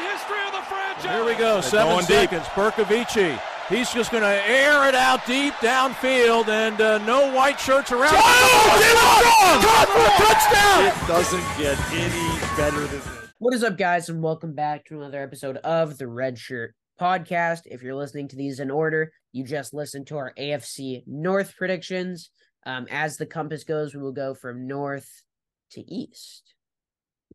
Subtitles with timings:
[0.00, 1.04] history of the franchise.
[1.04, 2.44] Here we go, seven seconds.
[2.46, 3.40] Bercovici.
[3.68, 8.14] He's just going to air it out deep downfield, and uh, no white shirts around.
[8.16, 10.86] Oh, Caught for a touchdown!
[10.86, 13.08] It doesn't get any better than this.
[13.38, 17.60] What is up, guys, and welcome back to another episode of the Red Shirt Podcast.
[17.66, 22.30] If you're listening to these in order, you just listened to our AFC North predictions.
[22.66, 25.22] Um, as the compass goes, we will go from north
[25.70, 26.54] to east.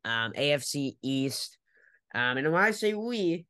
[0.04, 1.58] Um, AFC East.
[2.16, 3.46] Um, and when I say we,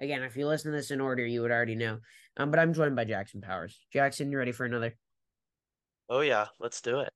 [0.00, 1.98] again, if you listen to this in order, you would already know.
[2.36, 3.78] Um, but I'm joined by Jackson Powers.
[3.92, 4.96] Jackson, you ready for another?
[6.08, 7.12] Oh yeah, let's do it.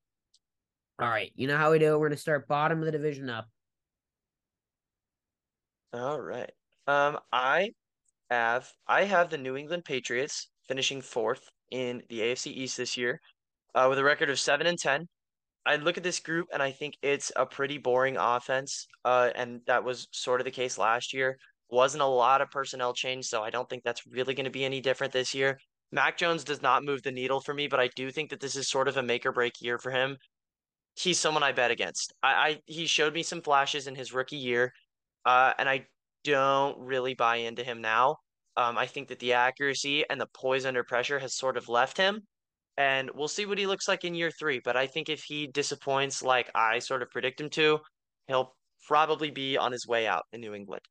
[1.00, 1.32] All right.
[1.34, 1.94] You know how we do.
[1.94, 1.98] It?
[1.98, 3.48] We're gonna start bottom of the division up.
[5.92, 6.52] All right.
[6.86, 7.70] Um, I
[8.30, 13.20] have I have the New England Patriots finishing fourth in the AFC East this year,
[13.74, 15.08] uh, with a record of seven and ten.
[15.66, 18.86] I look at this group and I think it's a pretty boring offense.
[19.04, 21.38] Uh, and that was sort of the case last year.
[21.70, 24.64] Wasn't a lot of personnel change, so I don't think that's really going to be
[24.64, 25.58] any different this year.
[25.92, 28.56] Mac Jones does not move the needle for me, but I do think that this
[28.56, 30.16] is sort of a make or break year for him.
[30.96, 32.12] He's someone I bet against.
[32.22, 34.72] I, I he showed me some flashes in his rookie year,
[35.24, 35.86] uh, and I
[36.24, 38.16] don't really buy into him now.
[38.56, 41.96] Um, I think that the accuracy and the poise under pressure has sort of left
[41.96, 42.22] him,
[42.76, 44.60] and we'll see what he looks like in year three.
[44.64, 47.78] But I think if he disappoints like I sort of predict him to,
[48.26, 48.54] he'll
[48.86, 50.82] probably be on his way out in New England.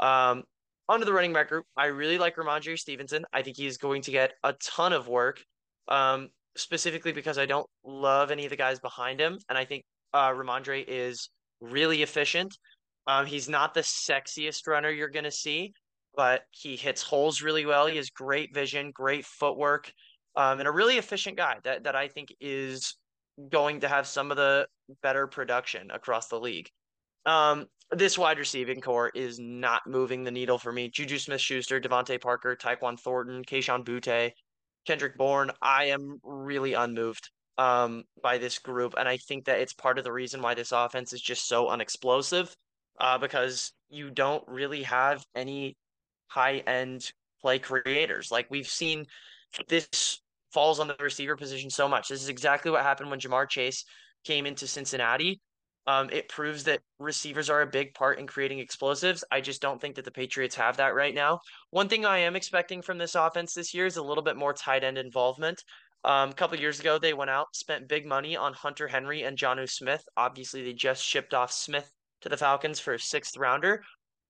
[0.00, 0.44] Um,
[0.88, 3.24] onto the running back group, I really like Rhamondre Stevenson.
[3.32, 5.42] I think he's going to get a ton of work,
[5.88, 9.84] um, specifically because I don't love any of the guys behind him, and I think
[10.14, 11.28] uh, Rhamondre is
[11.60, 12.56] really efficient.
[13.06, 15.72] Um, he's not the sexiest runner you're going to see,
[16.14, 17.86] but he hits holes really well.
[17.86, 19.90] He has great vision, great footwork,
[20.38, 22.96] um, and a really efficient guy that that I think is
[23.50, 24.66] going to have some of the
[25.02, 26.70] better production across the league.
[27.26, 30.90] Um, this wide receiving corps is not moving the needle for me.
[30.90, 34.32] Juju Smith Schuster, DeVante Parker, Tyquan Thornton, Kayshon Boutte,
[34.86, 35.50] Kendrick Bourne.
[35.60, 38.94] I am really unmoved um, by this group.
[38.96, 41.68] And I think that it's part of the reason why this offense is just so
[41.68, 42.54] unexplosive
[43.00, 45.76] uh, because you don't really have any
[46.28, 47.10] high end
[47.40, 48.30] play creators.
[48.30, 49.06] Like we've seen
[49.68, 50.20] this
[50.52, 52.08] falls on the receiver position so much.
[52.08, 53.84] This is exactly what happened when Ja'Marr Chase
[54.24, 55.40] came into Cincinnati.
[55.86, 59.24] Um, it proves that receivers are a big part in creating explosives.
[59.30, 61.40] I just don't think that the Patriots have that right now.
[61.70, 64.52] One thing I am expecting from this offense this year is a little bit more
[64.52, 65.62] tight end involvement.
[66.04, 69.36] Um, a couple years ago, they went out, spent big money on Hunter Henry and
[69.36, 70.04] Jonnu Smith.
[70.16, 73.82] Obviously, they just shipped off Smith to the Falcons for a sixth rounder.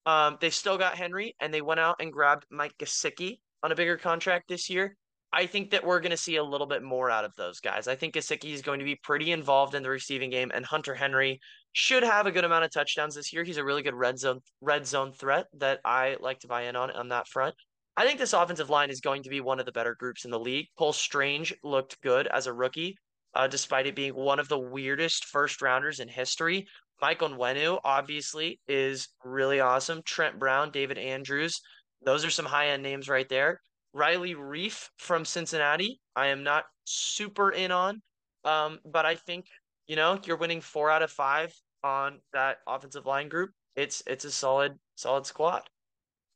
[0.06, 3.74] Um, they still got Henry, and they went out and grabbed Mike Gesicki on a
[3.74, 4.96] bigger contract this year.
[5.32, 7.86] I think that we're going to see a little bit more out of those guys.
[7.86, 10.94] I think Gesicki is going to be pretty involved in the receiving game, and Hunter
[10.94, 11.38] Henry
[11.72, 13.44] should have a good amount of touchdowns this year.
[13.44, 16.76] He's a really good red zone red zone threat that I like to buy in
[16.76, 17.54] on on that front.
[17.96, 20.30] I think this offensive line is going to be one of the better groups in
[20.30, 20.66] the league.
[20.78, 22.96] Cole Strange looked good as a rookie,
[23.34, 26.66] uh, despite it being one of the weirdest first rounders in history.
[27.02, 30.02] Michael Onwenu obviously is really awesome.
[30.04, 31.60] Trent Brown, David Andrews,
[32.02, 33.60] those are some high end names right there.
[33.92, 38.02] Riley Reiff from Cincinnati, I am not super in on,
[38.44, 39.46] um, but I think
[39.86, 43.50] you know you're winning four out of five on that offensive line group.
[43.76, 45.62] It's it's a solid solid squad.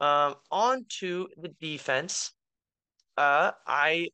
[0.00, 2.32] Um, on to the defense.
[3.16, 4.08] Uh, I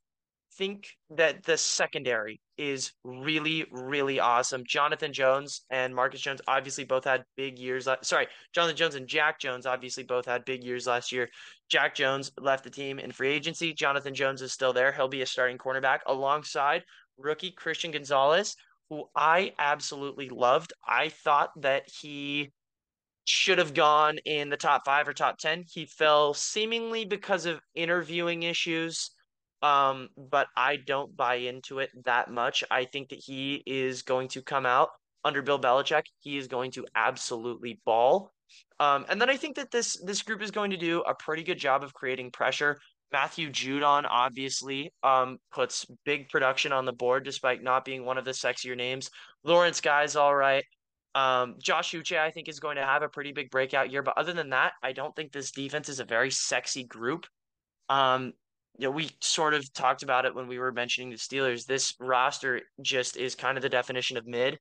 [0.59, 4.65] think that the secondary is really, really awesome.
[4.67, 7.89] Jonathan Jones and Marcus Jones obviously both had big years.
[8.03, 11.29] Sorry, Jonathan Jones and Jack Jones obviously both had big years last year.
[11.71, 13.73] Jack Jones left the team in free agency.
[13.73, 14.93] Jonathan Jones is still there.
[14.93, 16.83] He'll be a starting cornerback alongside
[17.17, 18.57] rookie Christian Gonzalez,
[18.91, 20.73] who I absolutely loved.
[20.87, 22.51] I thought that he
[23.25, 25.65] should have gone in the top five or top 10.
[25.71, 29.11] He fell seemingly because of interviewing issues.
[29.63, 32.63] Um, but I don't buy into it that much.
[32.71, 34.91] I think that he is going to come out
[35.25, 36.05] under Bill Belichick.
[36.21, 38.33] He is going to absolutely ball.
[38.81, 41.43] Um, and then I think that this this group is going to do a pretty
[41.43, 42.79] good job of creating pressure.
[43.13, 48.25] Matthew Judon obviously um, puts big production on the board despite not being one of
[48.25, 49.11] the sexier names.
[49.45, 50.65] Lawrence Guy's all right.
[51.15, 54.03] Um, Josh Uche, I think, is going to have a pretty big breakout year.
[54.03, 57.27] But other than that, I don't think this defense is a very sexy group.
[57.89, 58.35] Um,
[58.79, 61.67] you know, we sort of talked about it when we were mentioning the Steelers.
[61.67, 64.59] This roster just is kind of the definition of mid.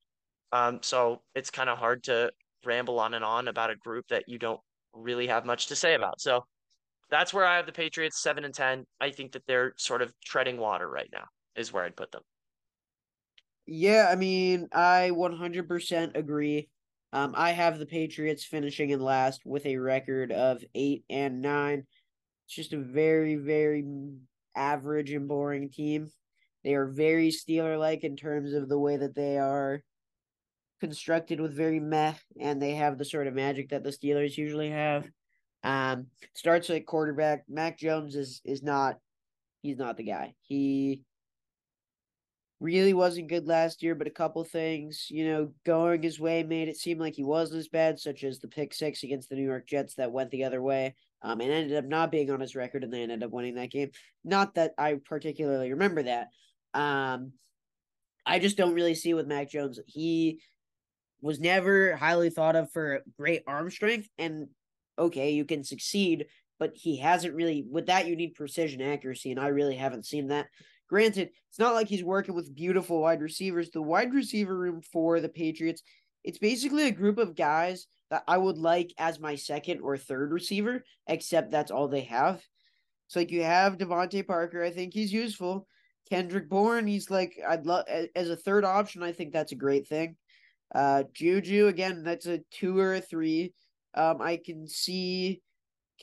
[0.51, 2.31] Um, so it's kind of hard to
[2.65, 4.59] ramble on and on about a group that you don't
[4.93, 6.19] really have much to say about.
[6.19, 6.45] So
[7.11, 8.85] that's where I have the Patriots seven and ten.
[8.99, 11.25] I think that they're sort of treading water right now,
[11.55, 12.23] is where I'd put them.
[13.67, 16.69] Yeah, I mean, I 100% agree.
[17.13, 21.85] Um, I have the Patriots finishing in last with a record of eight and nine.
[22.47, 23.83] It's just a very, very
[24.55, 26.09] average and boring team.
[26.63, 29.81] They are very Steeler like in terms of the way that they are
[30.79, 34.69] constructed with very meh, and they have the sort of magic that the Steelers usually
[34.69, 35.05] have.
[35.63, 37.43] Um, starts at quarterback.
[37.49, 38.95] Mac Jones is is not
[39.61, 40.33] he's not the guy.
[40.43, 41.01] He
[42.61, 46.69] really wasn't good last year, but a couple things, you know, going his way made
[46.69, 49.43] it seem like he wasn't as bad, such as the pick six against the New
[49.43, 50.95] York Jets that went the other way.
[51.23, 53.71] Um, and ended up not being on his record, and they ended up winning that
[53.71, 53.89] game.
[54.23, 56.27] Not that I particularly remember that.
[56.73, 57.33] Um,
[58.25, 59.79] I just don't really see with Mac Jones.
[59.87, 60.39] He
[61.21, 64.47] was never highly thought of for great arm strength, and
[64.99, 66.27] okay, you can succeed,
[66.59, 67.65] but he hasn't really.
[67.67, 70.47] With that, you need precision accuracy, and I really haven't seen that.
[70.89, 73.71] Granted, it's not like he's working with beautiful wide receivers.
[73.71, 75.81] The wide receiver room for the Patriots,
[76.23, 80.31] it's basically a group of guys that I would like as my second or third
[80.31, 82.41] receiver, except that's all they have.
[83.07, 85.67] It's like you have DeVante Parker, I think he's useful.
[86.09, 89.03] Kendrick Bourne, he's like I'd love as a third option.
[89.03, 90.15] I think that's a great thing.
[90.73, 93.53] Uh, Juju again, that's a two or a three.
[93.93, 95.41] Um, I can see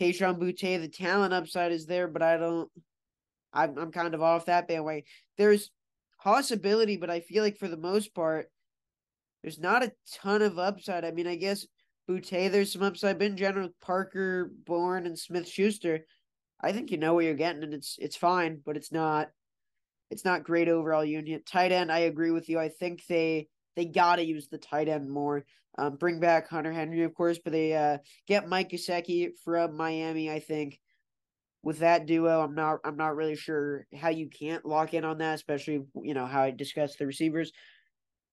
[0.01, 2.71] Kayshon Boutte, the talent upside is there, but I don't.
[3.53, 5.05] I'm I'm kind of off that bandwagon.
[5.39, 5.71] There's
[6.23, 8.49] possibility, but I feel like for the most part,
[9.43, 9.93] there's not a
[10.23, 11.05] ton of upside.
[11.05, 11.67] I mean, I guess
[12.09, 16.05] Boutte, there's some upside, in general, Parker, Bourne, and Smith Schuster,
[16.65, 19.29] I think you know what you're getting, and it's it's fine, but it's not
[20.11, 21.43] it's not great overall union.
[21.45, 22.59] Tight end, I agree with you.
[22.59, 25.45] I think they they gotta use the tight end more.
[25.77, 30.31] Um, bring back Hunter Henry, of course, but they uh get Mike Gesicki from Miami.
[30.31, 30.81] I think
[31.63, 35.19] with that duo, I'm not I'm not really sure how you can't lock in on
[35.19, 37.53] that, especially you know how I discussed the receivers.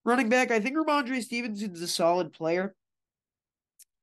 [0.04, 2.74] Running back, I think Rhamondre Stevenson's a solid player.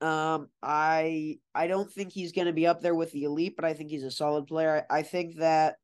[0.01, 3.65] Um, I I don't think he's going to be up there with the elite, but
[3.65, 4.85] I think he's a solid player.
[4.89, 5.75] I, I think that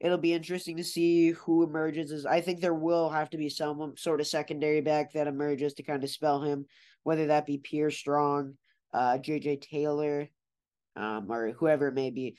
[0.00, 2.12] it'll be interesting to see who emerges.
[2.12, 5.74] As I think there will have to be some sort of secondary back that emerges
[5.74, 6.66] to kind of spell him,
[7.04, 8.54] whether that be Pierre Strong,
[8.92, 10.28] uh, JJ Taylor,
[10.96, 12.36] um, or whoever it may be.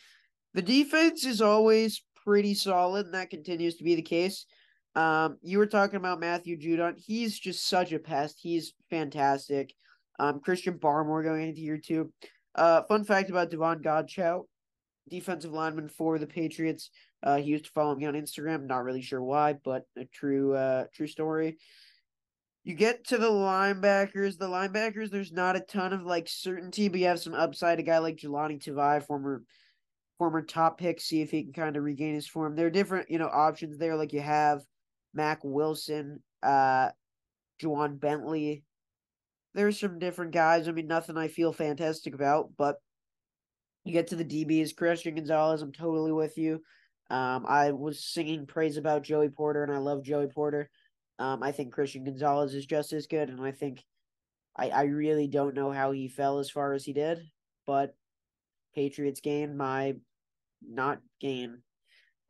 [0.54, 4.46] The defense is always pretty solid, and that continues to be the case.
[4.96, 6.96] Um, you were talking about Matthew Judon.
[6.98, 8.40] He's just such a pest.
[8.42, 9.74] He's fantastic.
[10.19, 12.12] Um, Christian Barmore going into year two.
[12.54, 14.44] Uh, fun fact about Davon Godchaux,
[15.10, 16.89] defensive lineman for the Patriots.
[17.24, 18.68] Uh, he used to follow me on Instagram.
[18.68, 21.57] Not really sure why, but a true, uh, true story.
[22.63, 24.38] You get to the linebackers.
[24.38, 27.80] The linebackers, there's not a ton of like certainty, but you have some upside.
[27.80, 29.44] A guy like Jahlani Tavai, former,
[30.18, 31.00] former top pick.
[31.00, 32.56] See if he can kind of regain his form.
[32.56, 33.95] There are different, you know, options there.
[33.95, 34.62] Like you have
[35.13, 36.89] Mack Wilson, uh,
[37.62, 38.63] Ja'Whaun Bentley,
[39.54, 40.68] there's some different guys.
[40.68, 42.78] I mean, nothing I feel fantastic about, but
[43.84, 45.62] you get to the DBs, Christian Gonzalez.
[45.62, 46.62] I'm totally with you.
[47.10, 50.69] Um, I was singing praise about Joey Porter, and I love Joey Porter.
[51.18, 53.84] Um, I think Christian Gonzalez is just as good, and I think
[54.56, 57.19] I, I really don't know how he fell as far as he did,
[57.66, 57.95] but
[58.75, 59.95] Patriots gain my
[60.62, 61.62] not gain,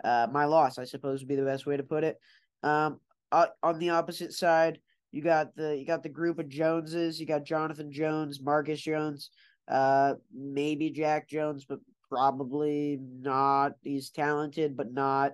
[0.03, 2.17] uh, my loss, I suppose would be the best way to put it.
[2.63, 2.99] Um,
[3.31, 4.79] uh, on the opposite side,
[5.11, 7.19] you got the you got the group of Joneses.
[7.19, 9.31] You got Jonathan Jones, Marcus Jones,
[9.67, 13.73] uh, maybe Jack Jones, but probably not.
[13.81, 15.31] He's talented, but not.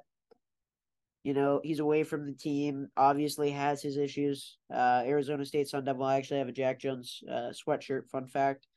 [1.23, 2.87] You know, he's away from the team.
[2.95, 4.57] Obviously, has his issues.
[4.73, 6.05] Uh, Arizona State Sun Devil.
[6.05, 8.07] I actually have a Jack Jones uh, sweatshirt.
[8.09, 8.67] Fun fact.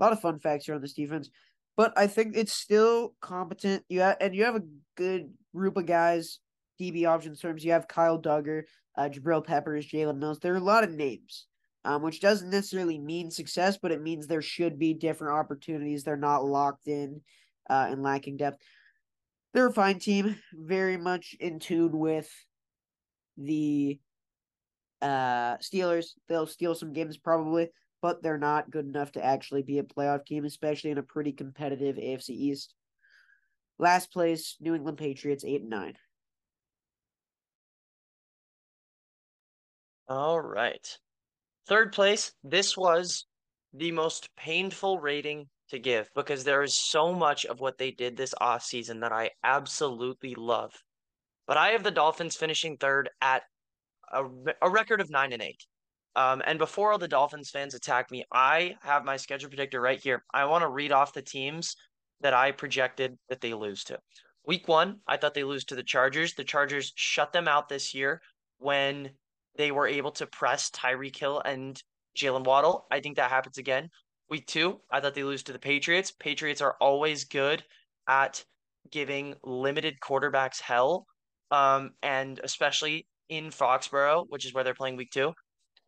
[0.00, 1.28] A lot of fun facts here on this defense,
[1.76, 3.84] but I think it's still competent.
[3.88, 4.62] You have, and you have a
[4.96, 6.38] good group of guys
[6.78, 7.64] DB options terms.
[7.64, 8.62] You have Kyle Dugger,
[8.96, 10.38] uh, Jabril Peppers, Jalen Mills.
[10.38, 11.46] There are a lot of names,
[11.84, 16.04] um, which doesn't necessarily mean success, but it means there should be different opportunities.
[16.04, 17.20] They're not locked in
[17.68, 18.62] uh, and lacking depth.
[19.54, 22.30] They're a fine team, very much in tune with
[23.36, 23.98] the
[25.00, 26.10] uh, Steelers.
[26.28, 27.70] They'll steal some games probably,
[28.02, 31.32] but they're not good enough to actually be a playoff team, especially in a pretty
[31.32, 32.74] competitive AFC East.
[33.78, 35.94] Last place, New England Patriots, eight and nine.
[40.08, 40.98] All right.
[41.66, 43.26] Third place, this was
[43.74, 48.16] the most painful rating to give because there is so much of what they did
[48.16, 50.72] this off season that I absolutely love.
[51.46, 53.42] But I have the Dolphins finishing third at
[54.10, 54.24] a,
[54.62, 55.66] a record of nine and eight.
[56.16, 60.00] Um, and before all the Dolphins fans attack me, I have my schedule predictor right
[60.00, 60.24] here.
[60.32, 61.76] I want to read off the teams
[62.20, 63.98] that I projected that they lose to.
[64.46, 66.32] Week one, I thought they lose to the Chargers.
[66.32, 68.22] The Chargers shut them out this year
[68.56, 69.10] when
[69.58, 71.80] they were able to press Tyreek Hill and
[72.16, 72.86] Jaylen Waddle.
[72.90, 73.90] I think that happens again.
[74.30, 76.12] Week two, I thought they lose to the Patriots.
[76.12, 77.62] Patriots are always good
[78.08, 78.44] at
[78.90, 81.06] giving limited quarterbacks hell,
[81.50, 85.32] um, and especially in Foxborough, which is where they're playing week two.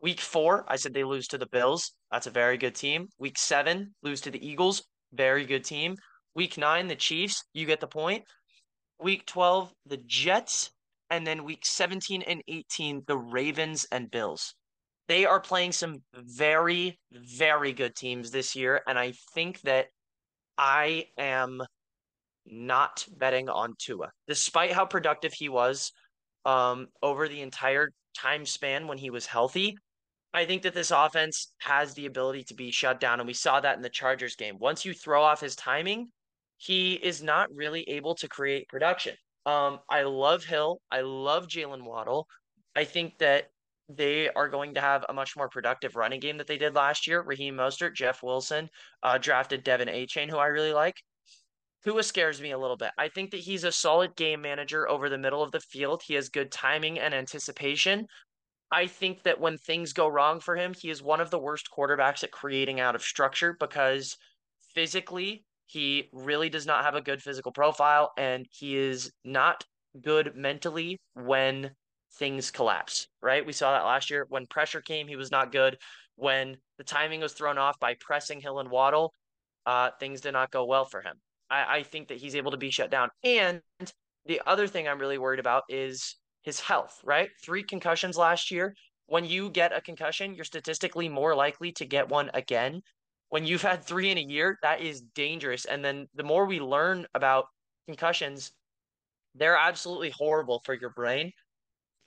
[0.01, 1.93] Week four, I said they lose to the Bills.
[2.11, 3.07] That's a very good team.
[3.19, 4.83] Week seven, lose to the Eagles.
[5.13, 5.95] Very good team.
[6.35, 7.43] Week nine, the Chiefs.
[7.53, 8.23] You get the point.
[8.99, 10.71] Week 12, the Jets.
[11.11, 14.55] And then week 17 and 18, the Ravens and Bills.
[15.07, 18.81] They are playing some very, very good teams this year.
[18.87, 19.87] And I think that
[20.57, 21.61] I am
[22.45, 25.91] not betting on Tua, despite how productive he was
[26.45, 29.75] um, over the entire time span when he was healthy.
[30.33, 33.59] I think that this offense has the ability to be shut down, and we saw
[33.59, 34.55] that in the Chargers game.
[34.59, 36.07] Once you throw off his timing,
[36.57, 39.15] he is not really able to create production.
[39.45, 40.79] Um, I love Hill.
[40.91, 42.27] I love Jaylen Waddle.
[42.75, 43.45] I think that
[43.89, 47.07] they are going to have a much more productive running game that they did last
[47.07, 47.21] year.
[47.21, 48.69] Raheem Mostert, Jeff Wilson,
[49.03, 50.95] uh, drafted De'Von Achane, who I really like.
[51.83, 52.91] Tua scares me a little bit.
[52.97, 56.03] I think that he's a solid game manager over the middle of the field.
[56.05, 58.05] He has good timing and anticipation.
[58.71, 61.67] I think that when things go wrong for him, he is one of the worst
[61.75, 64.15] quarterbacks at creating out of structure because
[64.73, 69.63] physically, he really does not have a good physical profile and he is not
[70.01, 71.71] good mentally when
[72.15, 73.45] things collapse, right?
[73.45, 75.77] We saw that last year when pressure came, he was not good.
[76.17, 79.13] When the timing was thrown off by pressing Hill and Waddle,
[79.65, 81.15] uh, things did not go well for him.
[81.49, 83.07] I, I think that he's able to be shut down.
[83.23, 83.61] And
[84.25, 87.29] the other thing I'm really worried about is his health, right?
[87.45, 88.75] Three concussions last year.
[89.05, 92.81] When you get a concussion, you're statistically more likely to get one again.
[93.31, 95.63] When you've had three in a year, that is dangerous.
[95.63, 97.45] And then the more we learn about
[97.87, 98.51] concussions,
[99.35, 101.31] they're absolutely horrible for your brain.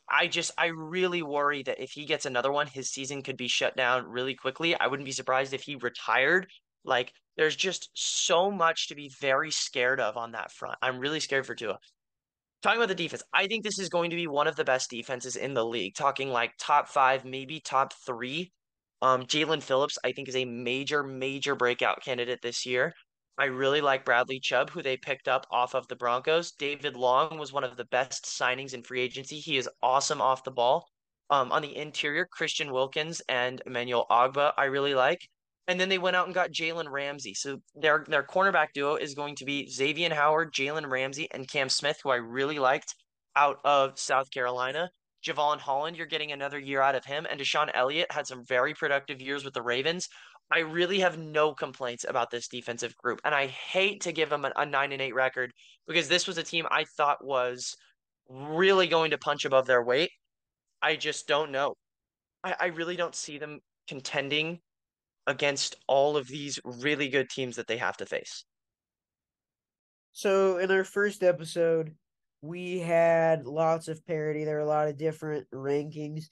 [0.06, 3.48] I just, I really worry that if he gets another one, his season could be
[3.48, 4.78] shut down really quickly.
[4.78, 6.46] I wouldn't be surprised if he retired.
[6.84, 10.76] Like, there's just so much to be very scared of on that front.
[10.82, 11.78] I'm really scared for Tua.
[12.62, 14.90] Talking about the defense, I think this is going to be one of the best
[14.90, 15.94] defenses in the league.
[15.94, 18.52] Talking like top five, maybe top three.
[19.04, 22.94] Um, Jaelan Phillips, I think, is a major, major breakout candidate this year.
[23.36, 26.52] I really like Bradley Chubb, who they picked up off of the Broncos.
[26.52, 29.40] David Long was one of the best signings in free agency.
[29.40, 30.86] He is awesome off the ball.
[31.28, 35.20] Um, on the interior, Christian Wilkins and Emmanuel Ogbah, I really like.
[35.68, 37.34] And then they went out and got Jalen Ramsey.
[37.34, 41.68] So their their cornerback duo is going to be Xavier Howard, Jalen Ramsey, and Cam
[41.68, 42.94] Smith, who I really liked
[43.36, 44.88] out of South Carolina.
[45.24, 47.26] Jevon Holland, you're getting another year out of him.
[47.30, 50.08] And DeShon Elliott had some very productive years with the Ravens.
[50.52, 53.20] I really have no complaints about this defensive group.
[53.24, 55.52] And I hate to give them a, a 9 and 8 record
[55.86, 57.74] because this was a team I thought was
[58.28, 60.10] really going to punch above their weight.
[60.82, 61.74] I just don't know.
[62.42, 64.60] I, I really don't see them contending
[65.26, 68.44] against all of these really good teams that they have to face.
[70.12, 71.94] So in our first episode,
[72.44, 74.44] we had lots of parity.
[74.44, 76.24] There were a lot of different rankings.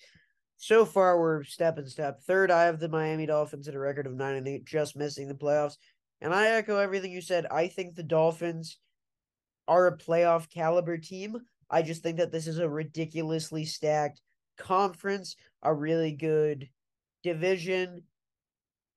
[0.59, 2.21] So far, we're step and step.
[2.21, 5.27] Third, I have the Miami Dolphins at a record of nine and eight, just missing
[5.27, 5.77] the playoffs.
[6.21, 7.47] And I echo everything you said.
[7.51, 8.79] I think the Dolphins
[9.67, 11.39] are a playoff caliber team.
[11.71, 14.21] I just think that this is a ridiculously stacked
[14.59, 16.69] conference, a really good
[17.23, 18.03] division,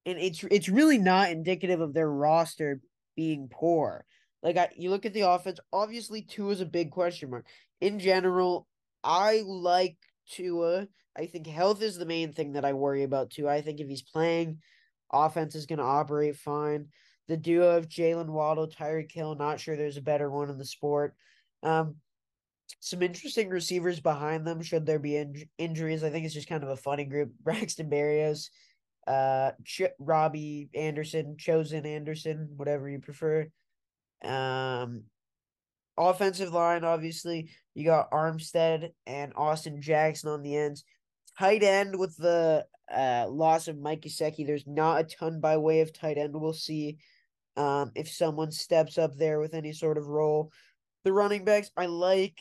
[0.06, 2.82] and it's it's really not indicative of their roster
[3.16, 4.06] being poor.
[4.46, 7.48] Like I, you look at the offense, obviously Tua is a big question mark.
[7.82, 8.68] In general,
[9.04, 9.98] I like
[10.30, 10.88] Tua.
[11.18, 13.50] I think health is the main thing that I worry about too.
[13.50, 14.60] I think if he's playing,
[15.12, 16.90] offense is going to operate fine.
[17.28, 20.66] The duo of Jaylen Waddle, Tyreek Hill, not sure there's a better one in the
[20.66, 21.16] sport.
[21.64, 21.96] Um,
[22.80, 26.04] some interesting receivers behind them should there be in- injuries.
[26.04, 27.32] I think it's just kind of a funny group.
[27.44, 28.50] Braxton Berrios,
[29.08, 33.48] uh Ch- Robbie Anderson, Chosen Anderson, whatever you prefer.
[34.24, 35.04] Um
[35.98, 40.84] offensive line, obviously, you got Armstead and Austin Jackson on the ends.
[41.38, 45.82] Tight end with the uh loss of Mike Gesicki, there's not a ton by way
[45.82, 46.34] of tight end.
[46.34, 46.98] We'll see
[47.58, 50.52] um if someone steps up there with any sort of role.
[51.04, 52.40] The running backs, I like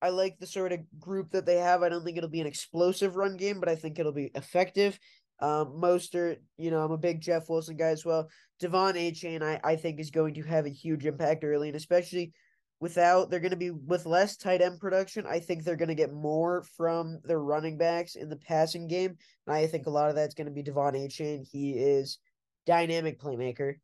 [0.00, 1.82] I like the sort of group that they have.
[1.82, 4.98] I don't think it'll be an explosive run game, but I think it'll be effective.
[5.40, 8.28] Um, Mostert, you know, I'm a big Jeff Wilson guy as well.
[8.60, 12.32] De'Von Achane, I, I think is going to have a huge impact early, and especially
[12.80, 15.26] without they're going to be with less tight end production.
[15.26, 19.16] I think they're going to get more from their running backs in the passing game,
[19.46, 21.46] and I think a lot of that's going to be De'Von Achane.
[21.48, 22.18] He is
[22.66, 23.74] dynamic playmaker.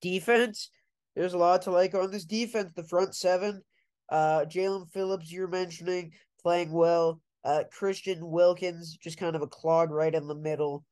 [0.00, 0.70] Defense,
[1.14, 2.72] there's a lot to like on this defense.
[2.74, 3.62] The front seven,
[4.08, 6.12] uh, Jaelan Phillips, you're mentioning
[6.42, 7.20] playing well.
[7.48, 10.84] Uh, Christian Wilkins, just kind of a clog right in the middle.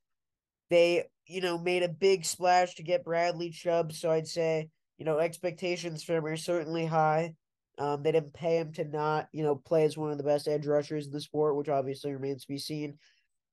[0.70, 5.04] They, you know, made a big splash to get Bradley Chubb, so I'd say, you
[5.04, 7.34] know, expectations for him are certainly high.
[7.76, 10.48] Um, they didn't pay him to not, you know, play as one of the best
[10.48, 12.96] edge rushers in the sport, which obviously remains to be seen.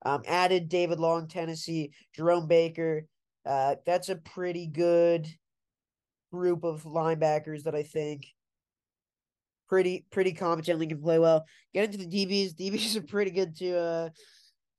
[0.06, 3.06] Um, added David Long, Tennessee, Jerome Baker.
[3.46, 5.28] Uh, that's a pretty good
[6.32, 8.28] group of linebackers that I think
[9.68, 11.46] pretty pretty competently can play well.
[11.74, 12.54] Get into the DBs.
[12.60, 13.76] DBs are pretty good too.
[13.76, 14.10] Uh,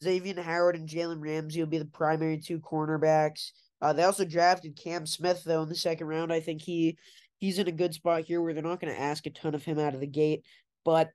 [0.03, 3.51] Xavier Howard and Jalen Ramsey will be the primary two cornerbacks.
[3.81, 6.33] Uh, they also drafted Cam Smith though in the second round.
[6.33, 6.99] I think he
[7.39, 9.65] he's in a good spot here where they're not going to ask a ton of
[9.65, 10.45] him out of the gate,
[10.85, 11.11] but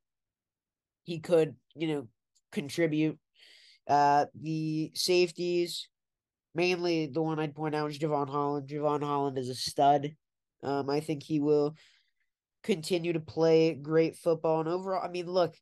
[1.04, 2.08] he could you know
[2.52, 3.18] contribute.
[3.88, 5.88] Uh, the safeties,
[6.54, 8.70] mainly the one I'd point out is Jevon Holland.
[8.70, 10.12] Jevon Holland is a stud.
[10.62, 11.76] Um, I think he will
[12.64, 14.60] continue to play great football.
[14.60, 15.56] And overall, I mean, look,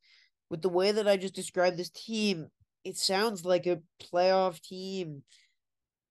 [0.49, 2.47] with the way that I just described this team,
[2.83, 5.23] it sounds like a playoff team.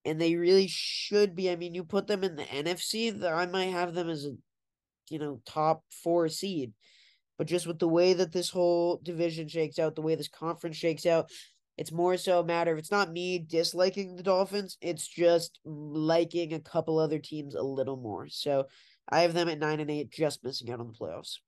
[0.04, 1.50] And they really should be.
[1.50, 4.32] I mean, you put them in the NFC, I might have them as a,
[5.10, 6.72] you know, top four seed.
[7.38, 10.76] But just with the way that this whole division shakes out, the way this conference
[10.76, 11.30] shakes out,
[11.76, 16.54] it's more so a matter of it's not me disliking the Dolphins, it's just liking
[16.54, 18.28] a couple other teams a little more.
[18.28, 18.66] So
[19.08, 21.38] I have them at nine and eight, just missing out on the playoffs.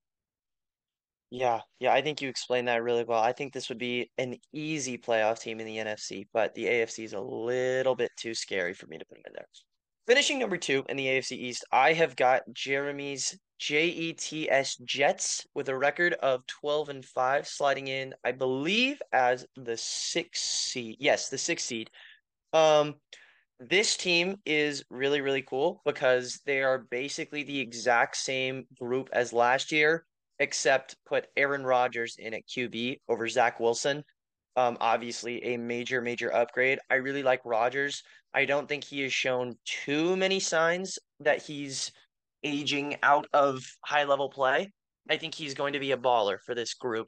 [1.31, 3.21] Yeah, yeah, I think you explained that really well.
[3.21, 7.03] I think this would be an easy playoff team in the NFC, but the AFC
[7.03, 9.47] is a little bit too scary for me to put them in there.
[10.07, 15.77] Finishing number two in the AFC East, I have got Jeremy's JETS Jets with a
[15.77, 20.95] record of 12 and 5, sliding in, I believe, as the sixth seed.
[20.99, 21.91] Yes, the sixth seed.
[22.53, 22.95] Um,
[23.59, 29.33] this team is really, really cool because they are basically the exact same group as
[29.33, 30.05] last year,
[30.39, 34.03] except put Aaron Rodgers in at QB over Zach Wilson.
[34.55, 36.79] Um, obviously a major, major upgrade.
[36.89, 38.01] I really like Rodgers.
[38.33, 41.91] I don't think he has shown too many signs that he's
[42.43, 44.71] aging out of high level play.
[45.09, 47.07] I think he's going to be a baller for this group.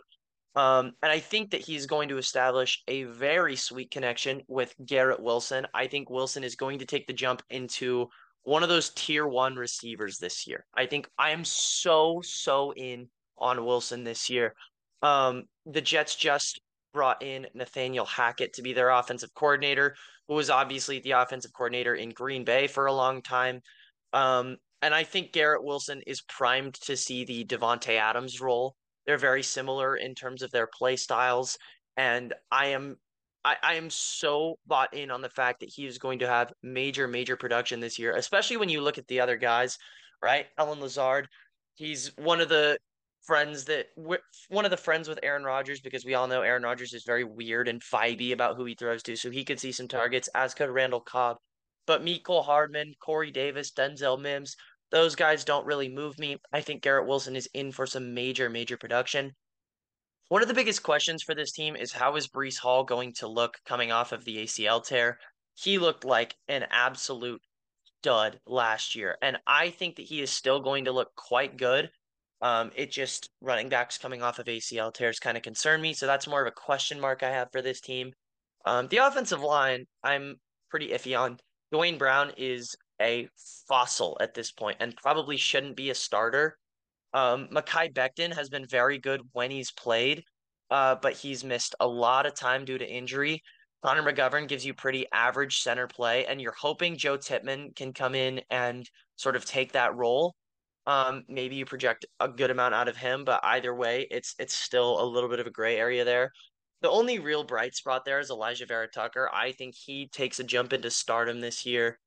[0.56, 5.22] Um, and I think that he's going to establish a very sweet connection with Garrett
[5.22, 5.66] Wilson.
[5.74, 8.08] I think Wilson is going to take the jump into
[8.44, 10.66] one of those tier one receivers this year.
[10.76, 14.56] I think I am so, so in on Wilson this year.
[15.02, 16.60] Um, the Jets just
[16.94, 19.96] brought in Nathaniel Hackett to be their offensive coordinator,
[20.28, 23.62] who was obviously the offensive coordinator in Green Bay for a long time.
[24.12, 29.18] Um, and I think Garrett Wilson is primed to see the Davante Adams role they're
[29.18, 31.58] very similar in terms of their play styles,
[31.98, 32.98] and I am
[33.44, 36.54] I, I am so bought in on the fact that he is going to have
[36.62, 39.78] major, major production this year, especially when you look at the other guys,
[40.22, 40.46] right?
[40.58, 41.28] Allen Lazard,
[41.76, 42.78] he's one of the
[43.24, 43.88] friends that
[44.50, 47.24] one of the friends with Aaron Rodgers because we all know Aaron Rodgers is very
[47.24, 50.54] weird and vibey about who he throws to, so he could see some targets, as
[50.54, 51.38] could Randall Cobb.
[51.88, 54.56] But Mecole Hardman, Corey Davis, Denzel Mims,
[54.92, 56.38] those guys don't really move me.
[56.52, 59.34] I think Garrett Wilson is in for some major, major production.
[60.28, 63.28] One of the biggest questions for this team is how is Breece Hall going to
[63.28, 65.20] look coming off of the ACL tear?
[65.56, 67.42] He looked like an absolute
[68.02, 71.90] dud last year, and I think that he is still going to look quite good.
[72.42, 76.08] Um, it just running backs coming off of ACL tears kind of concern me, so
[76.08, 78.12] that's more of a question mark I have for this team.
[78.66, 80.38] Um, the offensive line, I'm
[80.70, 81.38] pretty iffy on.
[81.72, 83.28] Duane Brown is a
[83.68, 86.58] fossil at this point and probably shouldn't be a starter.
[87.14, 90.24] Um, Mekhi Becton has been very good when he's played,
[90.70, 93.42] uh, but he's missed a lot of time due to injury.
[93.84, 98.14] Connor McGovern gives you pretty average center play, and you're hoping Joe Tippmann can come
[98.14, 100.36] in and sort of take that role.
[100.86, 104.56] Um, maybe you project a good amount out of him, but either way, it's it's
[104.56, 106.32] still a little bit of a gray area there.
[106.82, 109.30] The only real bright spot there is Alijah Vera Tucker.
[109.34, 112.00] I think he takes a jump into stardom this year.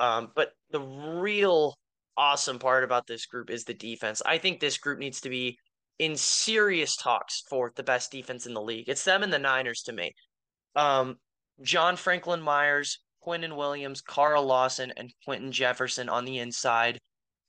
[0.00, 1.76] Um, but the real
[2.16, 4.22] awesome part about this group is the defense.
[4.24, 5.58] I think this group needs to be
[5.98, 8.88] in serious talks for the best defense in the league.
[8.88, 10.12] It's them and the Niners to me.
[10.74, 11.16] Um,
[11.62, 16.98] John Franklin Myers, Quinnen Williams, Carl Lawson, and Quinton Jefferson on the inside.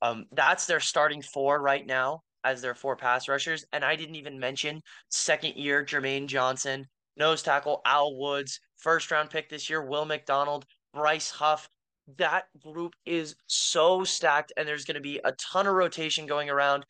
[0.02, 3.66] Um, that's their starting four right now as their four pass rushers.
[3.74, 6.86] And I didn't even mention second year Jermaine Johnson,
[7.18, 11.68] nose tackle Al Woods, first round pick this year, Will McDonald, Bryce Huff,
[12.16, 16.50] that group is so stacked and there's going to be a ton of rotation going
[16.50, 16.86] around.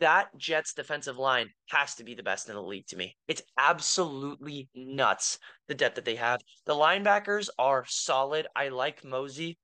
[0.00, 3.16] That Jets defensive line has to be the best in the league to me.
[3.28, 6.40] It's absolutely nuts the depth that they have.
[6.64, 8.46] The linebackers are solid.
[8.56, 9.58] I like Mosey.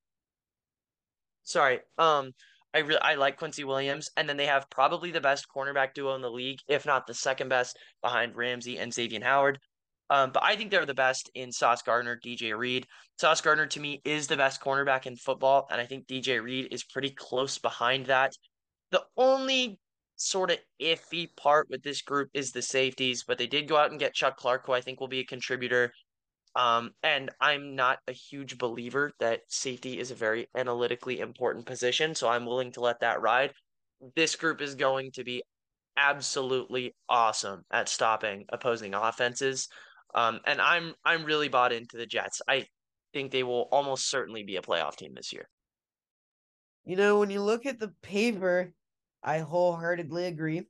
[1.43, 1.81] Sorry.
[1.97, 2.33] Um
[2.73, 6.23] I I like Quincy Williams, and then they have probably the best cornerback duo in
[6.23, 9.59] the league, if not the second best, behind Ramsey and Xavier Howard.
[10.11, 12.87] Um, but I think they're the best in Sauce Gardner, DJ Reed.
[13.19, 16.69] Sauce Gardner to me is the best cornerback in football, and I think DJ Reed
[16.73, 18.33] is pretty close behind that.
[18.91, 19.79] The only
[20.17, 23.93] sort of iffy part with this group is the safeties, but they did go out
[23.93, 25.93] and get Chuck Clark, who I think will be a contributor.
[26.57, 32.17] Um, and I'm not a huge believer that safety is a very analytically important position,
[32.17, 33.53] so I'm willing to let that ride.
[34.17, 35.45] This group is going to be
[35.97, 39.69] absolutely awesome at stopping opposing offenses.
[40.15, 42.43] Um, and I'm I'm really bought into the Jets.
[42.49, 42.67] I
[43.13, 45.49] think they will almost certainly be a playoff team this year.
[46.85, 48.73] You know, when you look at the paper,
[49.23, 50.67] I wholeheartedly agree.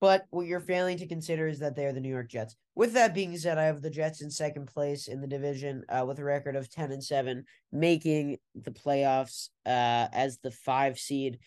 [0.00, 2.54] But what you're failing to consider is that they are the New York Jets.
[2.76, 6.04] With that being said, I have the Jets in second place in the division uh,
[6.06, 11.40] with a record of 10 and 7, making the playoffs uh, as the five seed.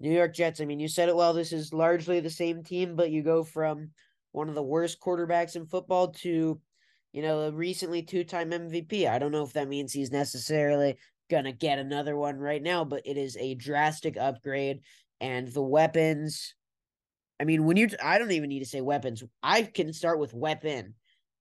[0.00, 1.34] New York Jets, I mean, you said it well.
[1.34, 3.90] This is largely the same team, but you go from
[4.36, 6.60] one of the worst quarterbacks in football to,
[7.12, 9.08] you know, a recently two time MVP.
[9.08, 10.98] I don't know if that means he's necessarily
[11.30, 14.80] going to get another one right now, but it is a drastic upgrade.
[15.22, 16.54] And the weapons,
[17.40, 19.24] I mean, when you, I don't even need to say weapons.
[19.42, 20.92] I can start with weapon.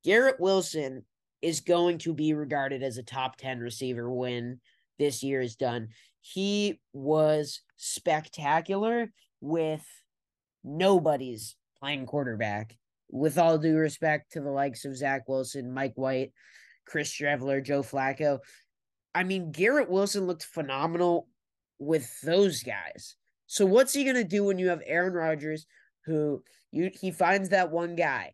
[0.06, 1.04] Garrett Wilson
[1.42, 4.62] is going to be regarded as a top 10 receiver when
[5.00, 5.90] this year is done.
[6.22, 9.86] He was spectacular with
[10.64, 12.78] nobody's playing quarterback
[13.10, 16.34] with all due respect to the likes of Zach Wilson, Mike White,
[16.86, 18.40] Chris Streveler, Joe Flacco,
[19.14, 21.30] I mean, Garrett Wilson looked phenomenal
[21.80, 23.16] with those guys.
[23.48, 25.66] So what's he gonna do when you have Aaron Rodgers,
[26.06, 28.34] who you he finds that one guy,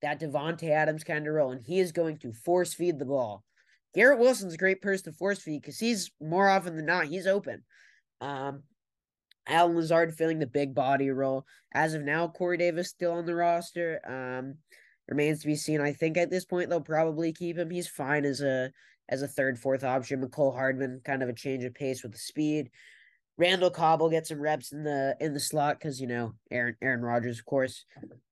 [0.00, 3.44] that Davante Adams kind of role, and he is going to force feed the ball.
[3.94, 7.26] Garrett Wilson's a great person to force feed because he's more often than not he's
[7.26, 7.62] open.
[8.20, 8.62] Um,
[9.46, 11.46] Allen Lazard filling the big body role.
[11.74, 14.00] As of now, Corey Davis still on the roster.
[14.06, 14.54] Um,
[15.08, 15.80] remains to be seen.
[15.80, 17.70] I think at this point they'll probably keep him.
[17.70, 18.70] He's fine as a
[19.08, 20.22] as a third, fourth option.
[20.22, 22.70] Mecole Hardman, kind of a change of pace with the speed.
[23.38, 26.76] Randall Cobb will get some reps in the in the slot because you know Aaron
[26.80, 27.84] Aaron Rodgers, of course.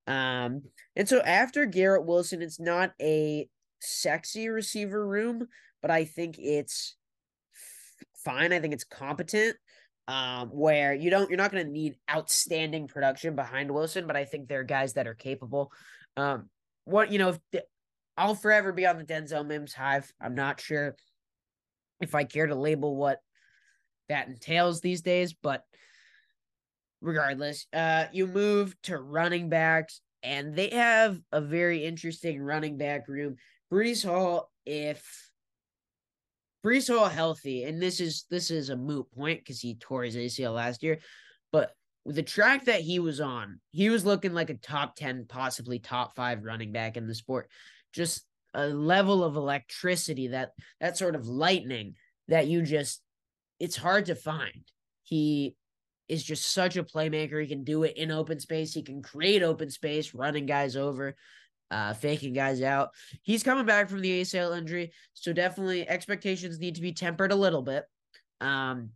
[0.07, 0.63] Um,
[0.97, 3.49] and so after Garrett Wilson, it's not a
[3.81, 5.47] sexy receiver room,
[5.83, 6.97] but I think it's
[8.25, 8.53] fine.
[8.53, 9.57] I think it's competent
[10.11, 14.25] um, where you don't you're not going to need outstanding production behind Wilson, but I
[14.25, 15.71] think there are guys that are capable.
[16.17, 16.51] Um,
[16.85, 17.37] what you know,
[18.17, 20.13] I'll forever be on the Denzel Mims hive.
[20.21, 20.97] I'm not sure
[22.01, 23.21] if I care to label what
[24.09, 25.63] that entails these days, but
[27.01, 33.07] regardless, uh, you move to running backs, and they have a very interesting running back
[33.07, 33.37] room.
[33.73, 35.30] Breece Hall, if
[36.65, 40.17] Breece Hall healthy, and this is this is a moot point because he tore his
[40.17, 40.99] ACL last year,
[41.53, 41.73] but
[42.05, 45.79] with the track that he was on, he was looking like a top 10, possibly
[45.79, 47.49] top five running back in the sport.
[47.93, 51.95] Just a level of electricity that that sort of lightning
[52.29, 53.01] that you just
[53.59, 54.65] it's hard to find.
[55.03, 55.55] He
[56.09, 57.41] is just such a playmaker.
[57.41, 58.73] He can do it in open space.
[58.73, 61.15] He can create open space, running guys over
[61.71, 62.91] uh, faking guys out.
[63.23, 67.37] He's coming back from the ACL injury, so definitely expectations need to be tempered a
[67.37, 67.85] little bit.
[68.41, 68.91] Um,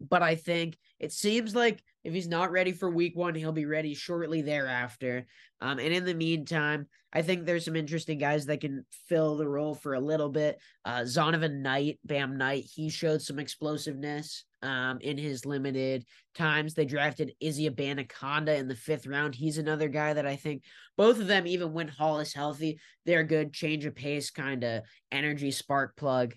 [0.00, 3.66] but I think it seems like if he's not ready for week one, he'll be
[3.66, 5.26] ready shortly thereafter.
[5.60, 9.48] Um, and in the meantime, I think there's some interesting guys that can fill the
[9.48, 10.58] role for a little bit.
[10.84, 16.74] Uh, Zonovan Knight, Bam Knight, he showed some explosiveness um, in his limited times.
[16.74, 19.34] They drafted Izzy Abanikanda in the fifth round.
[19.34, 20.64] He's another guy that I think
[20.96, 24.82] both of them, even when Hall is healthy, they're good change of pace kind of
[25.12, 26.34] energy spark plug.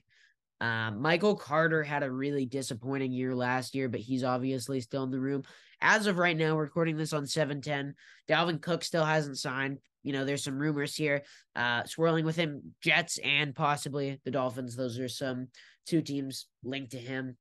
[0.62, 5.12] Um, Michael Carter had a really disappointing year last year, but he's obviously still in
[5.12, 5.44] the room.
[5.82, 7.96] As of right now, recording this on 710,
[8.28, 9.80] Dalvin Cook still hasn't signed.
[10.04, 11.24] You know, there's some rumors here
[11.56, 14.76] uh, swirling with him, Jets and possibly the Dolphins.
[14.76, 15.48] Those are some
[15.88, 17.38] two teams linked to him.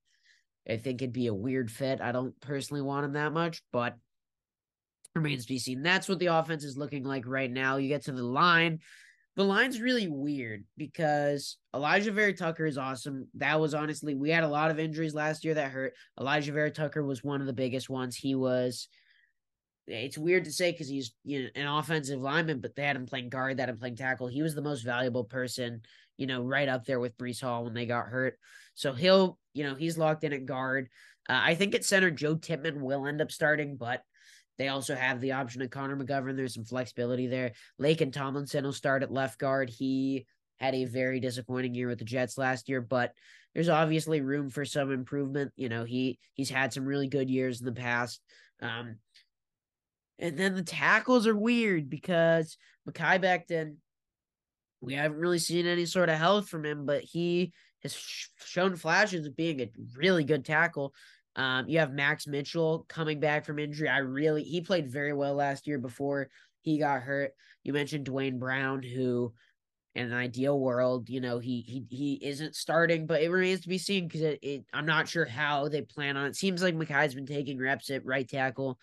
[0.68, 2.00] I think it'd be a weird fit.
[2.00, 3.96] I don't personally want him that much, but
[5.14, 5.83] remains to be seen.
[5.83, 7.76] That's what the offense is looking like right now.
[7.76, 8.81] You get to the line.
[9.37, 13.28] The line's really weird because Alijah Vera-Tucker is awesome.
[13.35, 15.94] That was honestly, we had a lot of injuries last year that hurt.
[16.18, 18.16] Alijah Vera-Tucker was one of the biggest ones.
[18.16, 18.88] He was,
[19.87, 23.07] it's weird to say because he's you know, an offensive lineman, but they had him
[23.07, 24.26] playing guard, that him playing tackle.
[24.26, 25.83] He was the most valuable person,
[26.18, 28.38] you know, right up there with Breece Hall when they got hurt.
[28.74, 30.88] So he'll you know, he's locked in at guard.
[31.28, 34.02] Uh, I think at center, Joe Tippmann will end up starting, but
[34.57, 36.37] they also have the option of Connor McGovern.
[36.37, 37.52] There's some flexibility there.
[37.81, 39.70] Laken Tomlinson will start at left guard.
[39.70, 40.26] He
[40.59, 43.12] had a very disappointing year with the Jets last year, but
[43.54, 45.52] there's obviously room for some improvement.
[45.57, 48.20] You know, he he's had some really good years in the past.
[48.61, 48.96] Um,
[50.18, 52.57] and then the tackles are weird because
[52.88, 53.76] Mekhi Becton,
[54.81, 57.95] we haven't really seen any sort of health from him, but he has
[58.45, 60.95] shown flashes of being a really good tackle.
[61.37, 63.88] Um, you have Max Mitchell coming back from injury.
[63.88, 66.29] I really he played very well last year before
[66.62, 67.33] he got hurt.
[67.62, 69.33] You mentioned Duane Brown, who
[69.95, 73.69] in an ideal world, you know, he he he isn't starting, but it remains to
[73.69, 76.37] be seen because it, it, I'm not sure how they plan on it.
[76.37, 78.79] Seems like Mekhi's been taking reps at right tackle.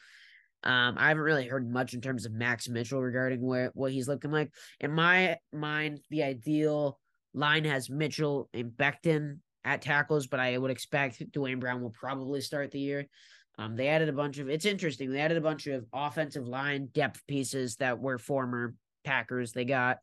[0.66, 4.08] Um, I haven't really heard much in terms of Max Mitchell regarding where what he's
[4.08, 4.52] looking like.
[4.80, 7.00] In my mind, the ideal
[7.34, 12.42] line has Mitchell and Becton at tackles, but I would expect Duane Brown will probably
[12.42, 13.06] start the year.
[13.58, 15.12] Um, they added a bunch of it's interesting.
[15.12, 19.54] They added a bunch of offensive line depth pieces that were former Packers.
[19.54, 20.00] They got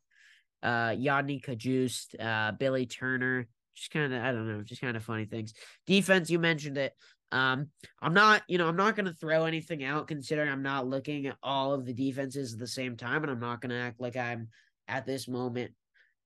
[0.63, 5.03] uh Yodny Cajuste, uh Billy Turner, just kind of I don't know, just kind of
[5.03, 5.53] funny things.
[5.85, 6.93] Defense, you mentioned it.
[7.33, 7.69] Um,
[7.99, 11.25] I'm not, you know, I'm not going to throw anything out considering I'm not looking
[11.25, 13.99] at all of the defenses at the same time, and I'm not going to act
[13.99, 14.49] like I'm
[14.87, 15.71] at this moment,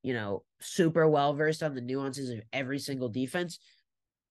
[0.04, 3.58] you know, super well versed on the nuances of every single defense.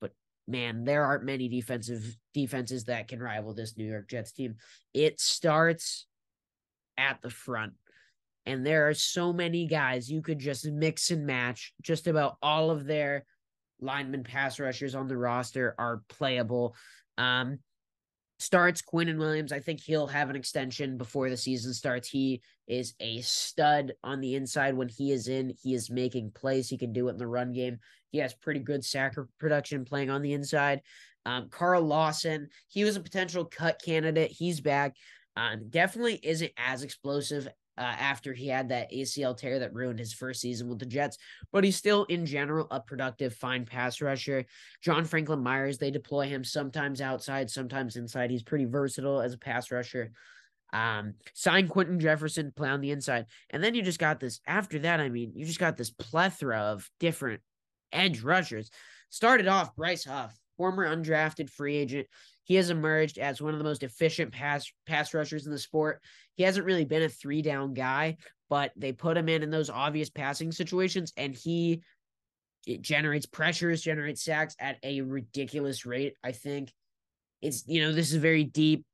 [0.02, 0.12] But
[0.46, 4.56] man, there aren't many defensive defenses that can rival this New York Jets team.
[4.92, 6.06] It starts
[6.98, 7.72] at the front.
[8.44, 12.70] And there are so many guys you could just mix and match just about all
[12.70, 13.24] of their
[13.80, 16.74] lineman pass rushers on the roster are playable.
[17.18, 17.58] Um,
[18.38, 19.52] starts and Williams.
[19.52, 22.08] I think he'll have an extension before the season starts.
[22.08, 25.54] He is a stud on the inside when he is in.
[25.62, 26.68] He is making plays.
[26.68, 27.78] He can do it in the run game.
[28.10, 30.82] He has pretty good sack production playing on the inside.
[31.24, 34.30] Um, Carl Lawson, he was a potential cut candidate.
[34.30, 34.94] He's back.
[35.36, 40.12] Um, definitely isn't as explosive uh, after he had that ACL tear that ruined his
[40.12, 41.18] first season with the Jets,
[41.52, 44.44] but he's still in general a productive, fine pass rusher.
[44.82, 48.30] John Franklin Myers, they deploy him sometimes outside, sometimes inside.
[48.30, 50.12] He's pretty versatile as a pass rusher.
[50.72, 53.26] Um, sign Quinton Jefferson, play on the inside.
[53.50, 56.58] And then you just got this, after that, I mean, you just got this plethora
[56.58, 57.40] of different
[57.92, 58.70] edge rushers.
[59.10, 62.08] Started off Bryce Huff, former undrafted free agent.
[62.46, 66.00] He has emerged as one of the most efficient pass pass rushers in the sport.
[66.36, 69.68] He hasn't really been a three down guy, but they put him in in those
[69.68, 71.82] obvious passing situations, and he
[72.64, 76.14] it generates pressures, generates sacks at a ridiculous rate.
[76.22, 76.72] I think
[77.42, 78.86] it's you know this is a very deep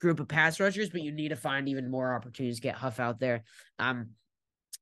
[0.00, 2.98] group of pass rushers, but you need to find even more opportunities to get Huff
[2.98, 3.44] out there.
[3.78, 4.10] Um,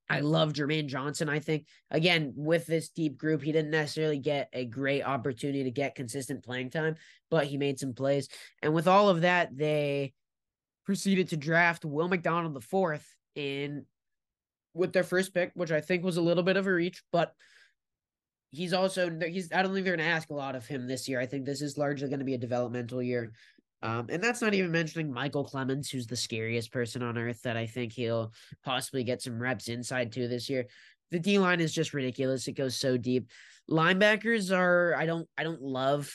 [0.09, 1.29] I love Jermaine Johnson.
[1.29, 5.71] I think again with this deep group, he didn't necessarily get a great opportunity to
[5.71, 6.97] get consistent playing time,
[7.31, 8.29] but he made some plays.
[8.63, 10.13] And with all of that, they
[10.85, 13.85] proceeded to draft Will McDonald the fourth in
[14.75, 17.35] with their first pick, which I think was a little bit of a reach, but
[18.53, 21.09] he's also he's I don't think they're going to ask a lot of him this
[21.09, 21.21] year.
[21.21, 23.33] I think this is largely going to be a developmental year.
[23.87, 27.57] Um, and that's not even mentioning Michael Clemons, who's the scariest person on earth that
[27.57, 28.33] I think he'll
[28.65, 30.67] possibly get some reps inside to this year.
[31.13, 32.49] The D line is just ridiculous.
[32.49, 33.31] It goes so deep.
[33.71, 36.13] Linebackers are I don't I don't love.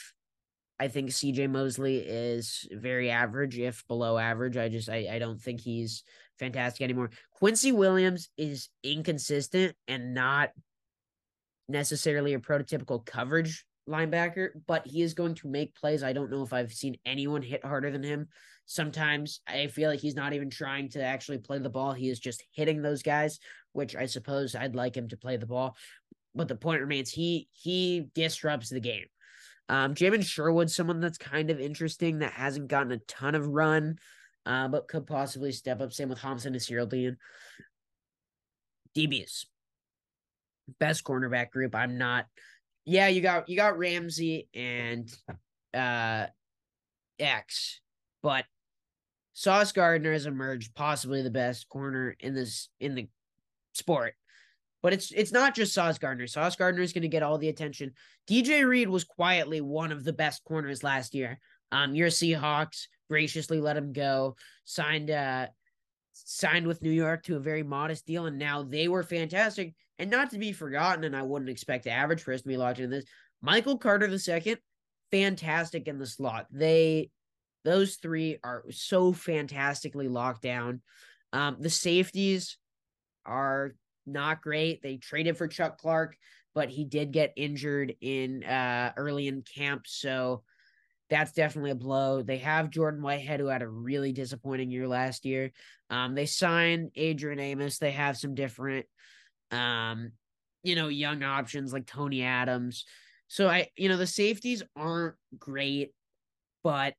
[0.78, 4.58] I think CJ Mosley is very average, if below average.
[4.58, 6.02] I just I, I don't think he's
[6.38, 7.08] fantastic anymore.
[7.30, 10.50] Quincy Williams is inconsistent and not
[11.70, 16.02] necessarily a prototypical coverage linebacker, but he is going to make plays.
[16.02, 18.28] I don't know if I've seen anyone hit harder than him.
[18.66, 21.92] Sometimes I feel like he's not even trying to actually play the ball.
[21.92, 23.38] He is just hitting those guys,
[23.72, 25.76] which I suppose I'd like him to play the ball.
[26.34, 29.06] But the point remains he he disrupts the game.
[29.68, 33.96] Um, Jamien Sherwood, someone that's kind of interesting that hasn't gotten a ton of run,
[34.46, 35.92] uh, but could possibly step up.
[35.92, 37.16] Same with Hamsah Nasirildeen.
[38.96, 39.46] DBs.
[40.78, 41.74] Best cornerback group.
[41.74, 42.26] I'm not
[42.84, 45.12] yeah, you got you got Ramsey and
[45.74, 46.26] uh
[47.18, 47.80] X,
[48.22, 48.44] but
[49.34, 53.08] Sauce Gardner has emerged possibly the best corner in this in the
[53.72, 54.14] sport.
[54.82, 56.26] But it's it's not just Sauce Gardner.
[56.26, 57.92] Sauce Gardner is going to get all the attention.
[58.28, 61.38] DJ Reed was quietly one of the best corners last year.
[61.70, 64.36] Um, your Seahawks graciously let him go.
[64.64, 65.46] Signed uh
[66.12, 69.74] signed with New York to a very modest deal, and now they were fantastic.
[70.02, 72.90] And not to be forgotten, and I wouldn't expect the average person to be watching
[72.90, 73.04] this,
[73.40, 74.56] Michael Carter II,
[75.12, 76.48] fantastic in the slot.
[76.50, 77.10] They
[77.64, 80.80] those three are so fantastically locked down.
[81.32, 82.58] Um, the safeties
[83.24, 84.82] are not great.
[84.82, 86.16] They traded for Chuck Clark,
[86.52, 90.42] but he did get injured in uh early in camp, so
[91.10, 92.22] that's definitely a blow.
[92.22, 95.52] They have Jordan Whitehead, who had a really disappointing year last year.
[95.90, 97.78] Um, they signed Adrian Amos.
[97.78, 98.86] They have some different
[99.52, 100.12] um
[100.62, 102.84] you know, young options like Tony Adams.
[103.28, 105.92] So I, you know, the safeties aren't great,
[106.62, 106.94] but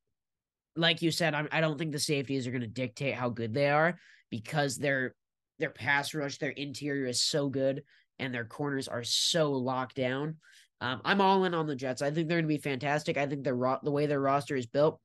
[0.75, 3.53] like you said, I'm, I don't think the safeties are going to dictate how good
[3.53, 3.97] they are
[4.29, 5.15] because their
[5.59, 7.83] their pass rush, their interior is so good,
[8.19, 10.37] and their corners are so locked down.
[10.81, 12.01] Um, I'm all in on the Jets.
[12.01, 13.17] I think they're going to be fantastic.
[13.17, 14.99] I think the ro- the way their roster is built,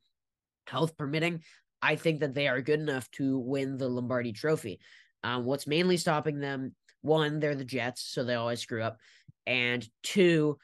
[0.67, 1.43] health permitting,
[1.83, 4.81] I think that they are good enough to win the Lombardi Trophy.
[5.23, 6.75] Um, what's mainly stopping them?
[7.03, 8.99] One, they're the Jets, so they always screw up,
[9.47, 10.59] and two,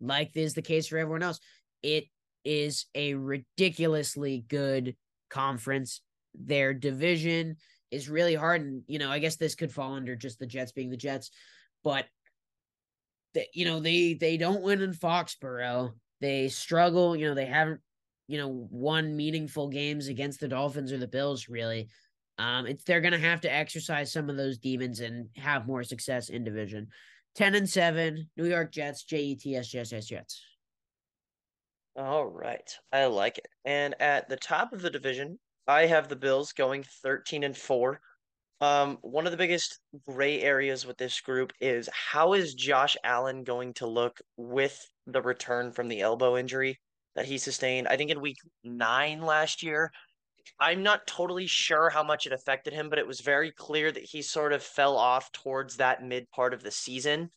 [0.00, 1.40] like is the case for everyone else,
[1.82, 2.04] it
[2.44, 4.96] is a ridiculously good
[5.30, 6.00] conference.
[6.34, 7.56] Their division
[7.90, 10.72] is really hard, and you know, I guess this could fall under just the Jets
[10.72, 11.30] being the Jets,
[11.82, 12.06] but
[13.34, 15.92] they, you know, they they don't win in Foxborough.
[16.20, 17.16] They struggle.
[17.16, 17.80] You know, they haven't
[18.26, 21.88] you know won meaningful games against the Dolphins or the Bills really.
[22.38, 26.28] Um, it's they're gonna have to exercise some of those demons and have more success
[26.28, 26.88] in division.
[27.34, 30.42] Ten and seven, New York Jets, J E T S Jets, Jets.
[31.96, 32.68] All right.
[32.92, 33.46] I like it.
[33.64, 38.00] And at the top of the division, I have the Bills going 13 and 4.
[38.60, 43.44] Um, one of the biggest gray areas with this group is how is Josh Allen
[43.44, 46.80] going to look with the return from the elbow injury
[47.14, 47.86] that he sustained?
[47.86, 49.92] I think in week nine last year.
[50.60, 54.04] I'm not totally sure how much it affected him, but it was very clear that
[54.04, 57.30] he sort of fell off towards that mid part of the season.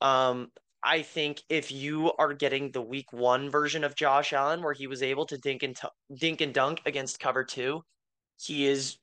[0.00, 0.48] Um,
[0.82, 4.86] I think if you are getting the week one version of Josh Allen, where he
[4.86, 5.88] was able to dink and t-
[6.18, 7.82] dink and dunk against cover two,
[8.36, 8.98] he is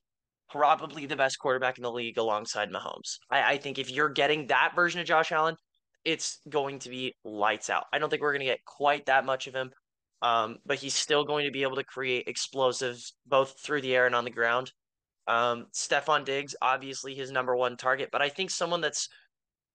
[0.48, 3.16] probably the best quarterback in the league alongside Mahomes.
[3.30, 5.56] I, I think if you're getting that version of Josh Allen,
[6.04, 7.84] it's going to be lights out.
[7.92, 9.70] I don't think we're going to get quite that much of him,
[10.22, 14.06] um, but he's still going to be able to create explosives both through the air
[14.06, 14.72] and on the ground.
[15.26, 19.08] Um, Stefon Diggs, obviously his number one target, but I think someone that's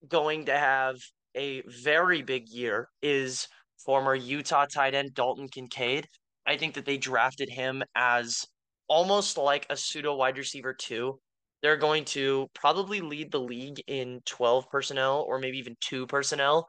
[0.08, 0.96] going to have
[1.36, 6.08] a very big year is former Utah tight end Dalton Kincaid.
[6.46, 8.46] I think that they drafted him as
[8.88, 11.20] almost like a pseudo wide receiver too.
[11.62, 16.68] They're going to probably lead the league in 12 personnel or maybe even two personnel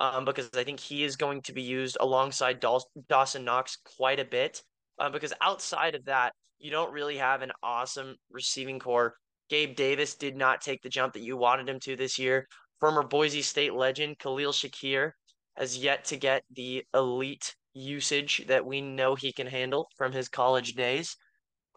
[0.00, 4.24] um, because I think he is going to be used alongside Dawson Knox quite a
[4.24, 4.62] bit.
[4.98, 9.14] Uh, because outside of that, you don't really have an awesome receiving corps.
[9.50, 12.46] Gabe Davis did not take the jump that you wanted him to this year.
[12.80, 15.12] Former Boise State legend Khalil Shakir
[15.56, 20.28] has yet to get the elite usage that we know he can handle from his
[20.28, 21.16] college days.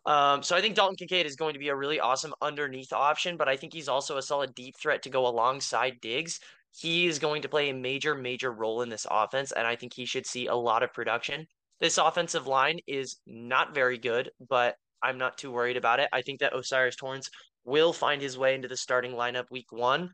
[0.05, 3.35] Um, so I think Dalton Kincaid is going to be a really awesome underneath option,
[3.35, 6.39] but I think he's also a solid deep threat to go alongside Diggs.
[6.75, 9.93] He is going to play a major, major role in this offense, and I think
[9.93, 11.45] he should see a lot of production.
[11.79, 16.09] This offensive line is not very good, but I'm not too worried about it.
[16.11, 17.29] I think that O'Cyrus Torrence
[17.65, 20.11] will find his way into the starting lineup week one.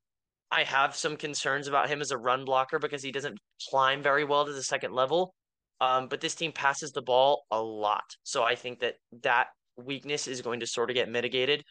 [0.51, 3.39] I have some concerns about him as a run blocker because he doesn't
[3.69, 5.33] climb very well to the second level.
[5.81, 8.03] Um, but this team passes the ball a lot.
[8.23, 11.63] So I think that that weakness is going to sort of get mitigated.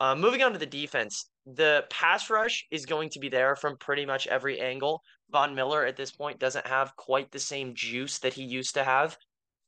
[0.00, 3.76] Uh, moving on to the defense, the pass rush is going to be there from
[3.76, 5.00] pretty much every angle.
[5.30, 8.84] Von Miller at this point doesn't have quite the same juice that he used to
[8.84, 9.16] have.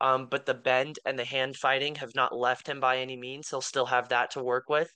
[0.01, 3.49] Um, but the bend and the hand fighting have not left him by any means.
[3.49, 4.93] He'll still have that to work with.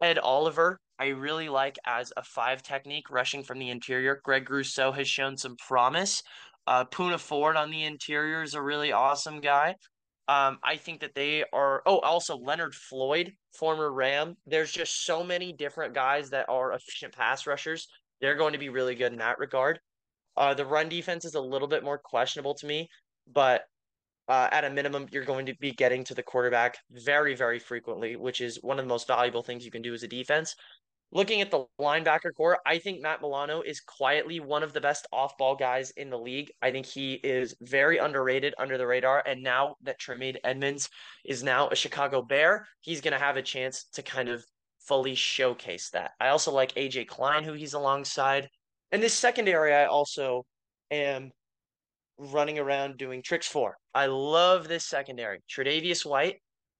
[0.00, 4.20] Ed Oliver, I really like as a five technique rushing from the interior.
[4.22, 6.22] Greg Rousseau has shown some promise.
[6.66, 9.74] Uh, Poona Ford on the interior is a really awesome guy.
[10.26, 11.82] Um, I think that they are.
[11.86, 14.36] Oh, also Leonard Floyd, former Ram.
[14.46, 17.86] There's just so many different guys that are efficient pass rushers.
[18.20, 19.80] They're going to be really good in that regard.
[20.36, 22.88] Uh, the run defense is a little bit more questionable to me,
[23.32, 23.62] but
[24.28, 28.16] uh, at a minimum, you're going to be getting to the quarterback very, very frequently,
[28.16, 30.54] which is one of the most valuable things you can do as a defense.
[31.12, 35.06] Looking at the linebacker corps, I think Matt Milano is quietly one of the best
[35.12, 36.50] off ball guys in the league.
[36.60, 39.22] I think he is very underrated under the radar.
[39.24, 40.88] And now that Tremaine Edmunds
[41.24, 44.44] is now a Chicago Bear, he's going to have a chance to kind of
[44.80, 46.12] fully showcase that.
[46.20, 48.48] I also like AJ Klein, who he's alongside.
[48.90, 50.44] And this secondary, I also
[50.90, 51.30] am
[52.18, 53.76] running around doing tricks for.
[53.94, 55.40] I love this secondary.
[55.50, 56.36] Tre'Davious White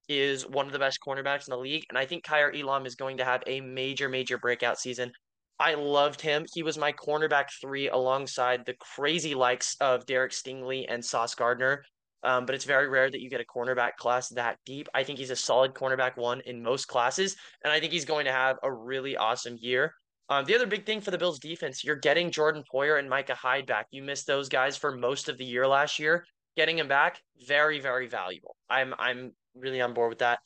[0.08, 1.84] is one of the best cornerbacks in the league.
[1.88, 5.12] And I think Kaiir Elam is going to have a major, major breakout season.
[5.58, 6.46] I loved him.
[6.52, 11.84] He was my cornerback three alongside the crazy likes of Derek Stingley and Sauce Gardner.
[12.24, 14.88] Um, but it's very rare that you get a cornerback class that deep.
[14.94, 18.24] I think he's a solid cornerback one in most classes, and I think he's going
[18.24, 19.94] to have a really awesome year.
[20.30, 23.34] Um, the other big thing for the Bills defense, you're getting Jordan Poyer and Micah
[23.34, 23.86] Hyde back.
[23.90, 26.24] You missed those guys for most of the year last year.
[26.56, 28.56] Getting him back, very, very valuable.
[28.70, 30.40] I'm I'm really on board with that.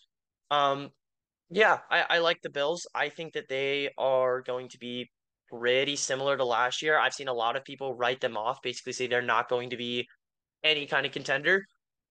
[0.51, 0.91] Um,
[1.51, 2.87] yeah, I, I like the Bills.
[2.95, 5.11] I think that they are going to be
[5.51, 6.99] pretty similar to last year.
[6.99, 9.77] I've seen a lot of people write them off, basically say they're not going to
[9.77, 10.07] be
[10.63, 11.65] any kind of contender.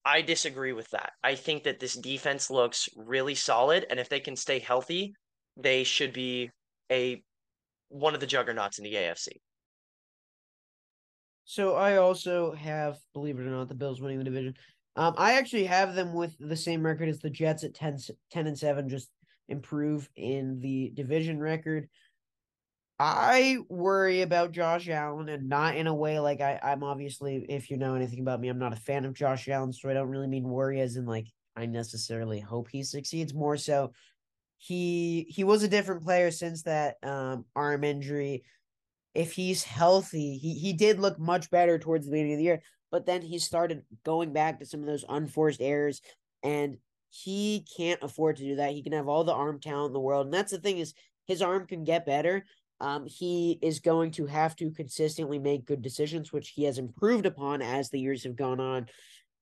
[0.06, 1.12] I disagree with that.
[1.24, 5.14] I think that this defense looks really solid, and if they can stay healthy,
[5.58, 6.50] they should be
[6.92, 7.22] a
[7.90, 9.28] one of the juggernauts in the AFC.
[11.46, 14.54] So I also have, believe it or not, the Bills winning the division.
[14.98, 18.00] Um, I actually have them with the same record as the Jets at 10,
[18.32, 19.10] 10 and 7, just
[19.48, 21.88] improve in the division record.
[23.00, 27.70] I worry about Josh Allen and not in a way like I, I'm obviously, if
[27.70, 30.10] you know anything about me, I'm not a fan of Josh Allen, so I don't
[30.10, 33.36] really mean worry as in like I necessarily hope he succeeds.
[33.36, 33.94] More so,
[34.58, 38.44] he he was a different player since that um arm injury.
[39.14, 42.62] If he's healthy, he he did look much better towards the beginning of the year,
[42.92, 46.02] but then he started going back to some of those unforced errors,
[46.44, 46.78] and
[47.10, 48.74] he can't afford to do that.
[48.74, 50.94] He can have all the arm talent in the world, and that's the thing is
[51.26, 52.46] his arm can get better,
[52.80, 57.26] um, he is going to have to consistently make good decisions, which he has improved
[57.26, 58.88] upon as the years have gone on.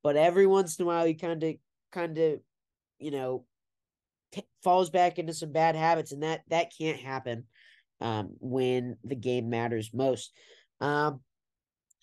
[0.03, 1.55] But every once in a while, he kind of,
[1.91, 2.39] kind of,
[2.99, 3.45] you know,
[4.31, 7.45] t- falls back into some bad habits, and that that can't happen
[7.99, 10.31] um, when the game matters most.
[10.79, 11.19] Um,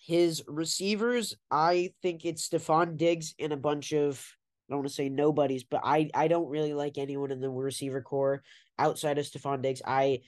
[0.05, 4.25] his receivers, I think it's Stefon Diggs and a bunch of
[4.69, 7.49] I don't want to say nobodies, but I I don't really like anyone in the
[7.49, 8.43] receiver corps
[8.77, 9.81] outside of Stefon Diggs.
[9.85, 10.19] I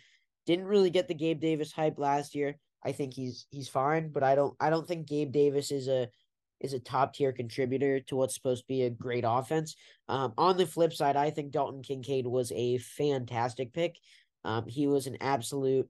[0.46, 2.58] didn't really get the Gabe Davis hype last year.
[2.84, 6.08] I think he's he's fine, but I don't I don't think Gabe Davis is a
[6.62, 9.76] is a top tier contributor to what's supposed to be a great offense.
[10.08, 13.98] Um, on the flip side, I think Dalton Kincaid was a fantastic pick.
[14.46, 15.90] Um, he was an absolute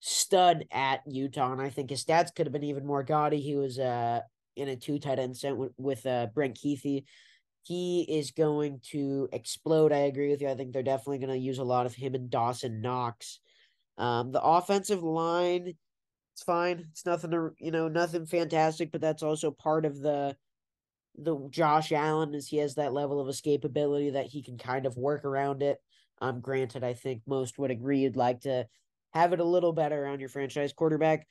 [0.00, 3.40] stud at Utah, and I think his stats could have been even more gaudy.
[3.40, 4.20] He was uh
[4.56, 7.04] in a two tight end set with, with uh Brant Kuithe.
[7.62, 9.92] He is going to explode.
[9.92, 10.48] I agree with you.
[10.48, 13.40] I think they're definitely going to use a lot of him and Dawson Knox.
[13.98, 15.74] Um, the offensive line,
[16.32, 16.86] it's fine.
[16.92, 20.36] It's nothing to you know, nothing fantastic, but that's also part of the
[21.18, 24.96] the Josh Allen is he has that level of escapability that he can kind of
[24.96, 25.78] work around it.
[26.20, 28.66] Um, granted, I think most would agree you'd like to
[29.16, 31.26] have it a little better on your franchise quarterback.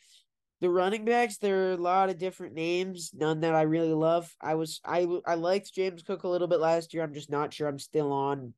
[0.61, 4.33] The running backs, there are a lot of different names, none that I really love.
[4.41, 7.03] I was I I liked James Cook a little bit last year.
[7.03, 8.53] I'm just not sure I'm still on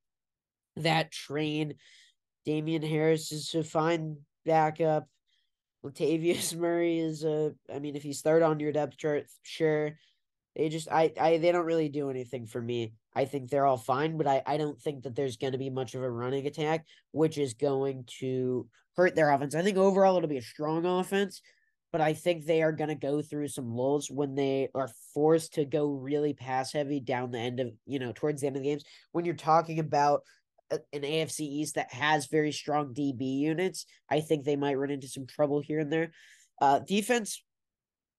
[0.78, 1.76] that train.
[2.46, 5.08] Damien Harris is a fine backup.
[5.84, 9.98] Latavius Murray is a I mean, if he's third on your depth chart, sure.
[10.56, 12.94] They just I I they don't really do anything for me.
[13.16, 15.96] I think they're all fine, but I, I don't think that there's gonna be much
[15.96, 18.68] of a running attack, which is going to
[18.98, 19.56] hurt their offense.
[19.56, 21.42] I think overall it'll be a strong offense,
[21.92, 25.66] but I think they are gonna go through some lulls when they are forced to
[25.66, 28.70] go really pass heavy down the end of you know, towards the end of the
[28.70, 28.84] games.
[29.12, 30.24] When you're talking about
[30.72, 35.08] an AFC East that has very strong DB units, I think they might run into
[35.08, 36.12] some trouble here and there.
[36.60, 37.42] Uh, defense,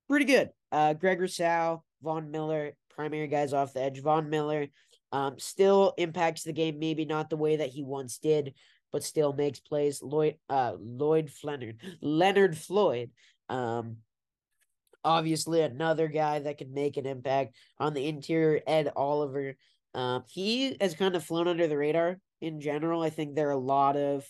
[0.09, 0.51] pretty good.
[0.72, 4.01] Uh, Greg Rousseau, Von Miller, primary guys off the edge.
[4.01, 4.68] Von Miller,
[5.12, 8.55] um, still impacts the game, maybe not the way that he once did,
[8.93, 10.03] but still makes plays.
[10.03, 13.11] Lloyd, uh, Lloyd Leonard, Leonard Floyd,
[13.49, 13.99] um,
[15.05, 18.61] obviously another guy that can make an impact on the interior.
[18.66, 19.57] Ed Oliver,
[19.95, 23.03] um, he has kind of flown under the radar in general.
[23.03, 24.26] I think there are a lot of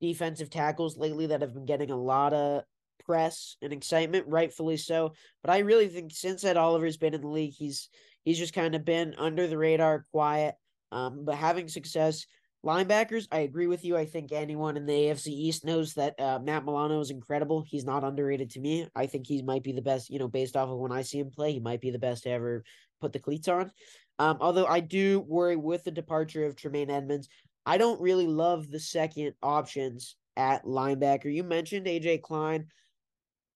[0.00, 2.64] defensive tackles lately that have been getting a lot of
[3.04, 5.14] press and excitement, rightfully so.
[5.42, 7.88] But I really think since Ed Oliver's been in the league, he's
[8.24, 10.54] he's just kind of been under the radar, quiet,
[10.92, 12.26] um, but having success.
[12.64, 13.96] Linebackers, I agree with you.
[13.96, 17.64] I think anyone in the AFC East knows that uh, Matt Milano is incredible.
[17.66, 18.86] He's not underrated to me.
[18.94, 21.18] I think he might be the best, you know, based off of when I see
[21.18, 22.62] him play, he might be the best to ever
[23.00, 23.70] put the cleats on.
[24.18, 27.30] Um, although I do worry with the departure of Tremaine Edmunds,
[27.64, 31.32] I don't really love the second options at linebacker.
[31.32, 32.66] You mentioned AJ Klein.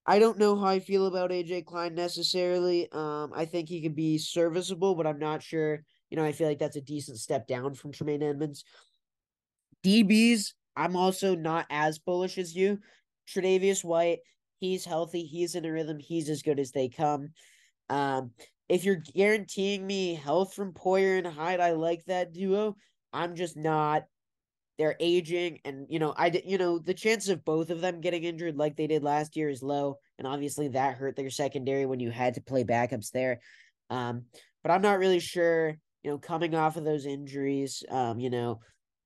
[0.07, 2.89] I don't know how I feel about AJ Klein necessarily.
[2.93, 5.83] Um, I think he could be serviceable, but I'm not sure.
[6.09, 8.65] You know, I feel like that's a decent step down from Tremaine Edmunds.
[9.85, 12.79] DBs, I'm also not as bullish as you.
[13.29, 14.21] Tre'Davious White,
[14.59, 17.31] he's healthy, he's in a rhythm, he's as good as they come.
[17.89, 18.33] Um,
[18.69, 22.77] if you're guaranteeing me health from Poyer and Hyde, I like that duo.
[23.13, 24.05] I'm just not.
[24.79, 28.25] They're aging, and you know, I you know the chances of both of them getting
[28.25, 32.01] injured like they did last year is low, and obviously that hurt their secondary when
[32.01, 33.41] you had to play backups there.
[33.91, 34.25] Um,
[34.63, 35.77] but I'm not really sure.
[36.03, 38.61] You know, coming off of those injuries, um, you know,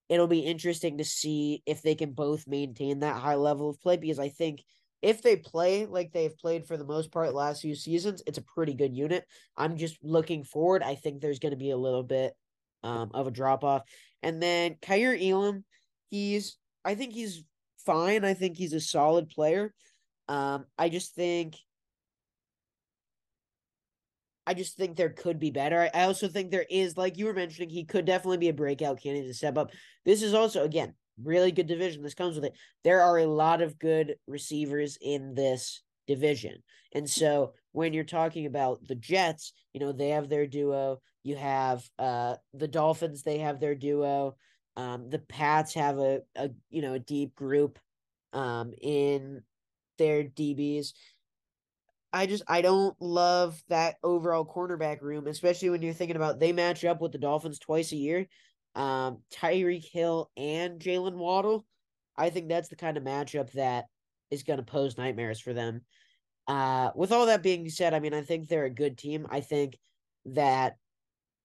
[0.08, 3.96] it'll be interesting to see if they can both maintain that high level of play
[3.96, 4.62] because I think
[5.02, 8.42] if they play like they've played for the most part last few seasons, it's a
[8.42, 9.24] pretty good unit.
[9.56, 10.82] I'm just looking forward.
[10.82, 12.34] I think there's going to be a little bit
[12.82, 13.82] um, of a drop off.
[14.22, 15.64] And then Kaiir Elam,
[16.10, 17.44] he's I think he's
[17.84, 18.24] fine.
[18.24, 19.72] I think he's a solid player.
[20.26, 21.56] Um, I just think
[24.48, 25.90] I just think there could be better.
[25.92, 29.02] I, also think there is, like you were mentioning, he could definitely be a breakout
[29.02, 29.72] candidate to step up.
[30.06, 32.02] This is also, again, really good division.
[32.02, 32.54] This comes with it.
[32.82, 36.62] There are a lot of good receivers in this division.
[36.94, 41.00] And so when you're talking about the Jets, you know, they have their duo.
[41.24, 44.36] You have uh the Dolphins, they have their duo.
[44.78, 47.78] Um, the Pats have a, a you know a deep group
[48.32, 49.42] um in
[49.98, 50.92] their DBs.
[52.12, 56.52] I just I don't love that overall cornerback room, especially when you're thinking about they
[56.52, 58.26] match up with the Dolphins twice a year.
[58.74, 61.66] Um, Tyreek Hill and Jaylen Waddle.
[62.16, 63.86] I think that's the kind of matchup that
[64.30, 65.82] is going to pose nightmares for them.
[66.46, 69.26] Uh, with all that being said, I mean, I think they're a good team.
[69.30, 69.78] I think
[70.26, 70.76] that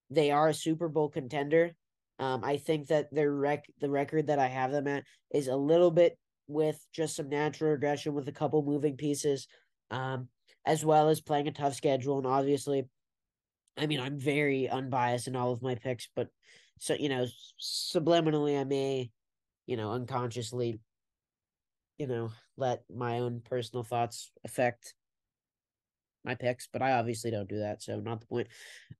[0.09, 1.75] they are a Super Bowl contender.
[2.19, 5.03] Um, I think that their rec the record that I have them at
[5.33, 9.47] is a little bit with just some natural regression with a couple moving pieces,
[9.91, 10.27] um,
[10.65, 12.17] as well as playing a tough schedule.
[12.17, 12.87] And obviously,
[13.77, 16.27] I mean, I'm very unbiased in all of my picks, but
[16.79, 17.25] so you know,
[17.61, 19.11] subliminally, I may,
[19.65, 20.79] you know, unconsciously,
[21.97, 24.93] you know, let my own personal thoughts affect
[26.25, 28.47] my picks, but I obviously don't do that, so not the point.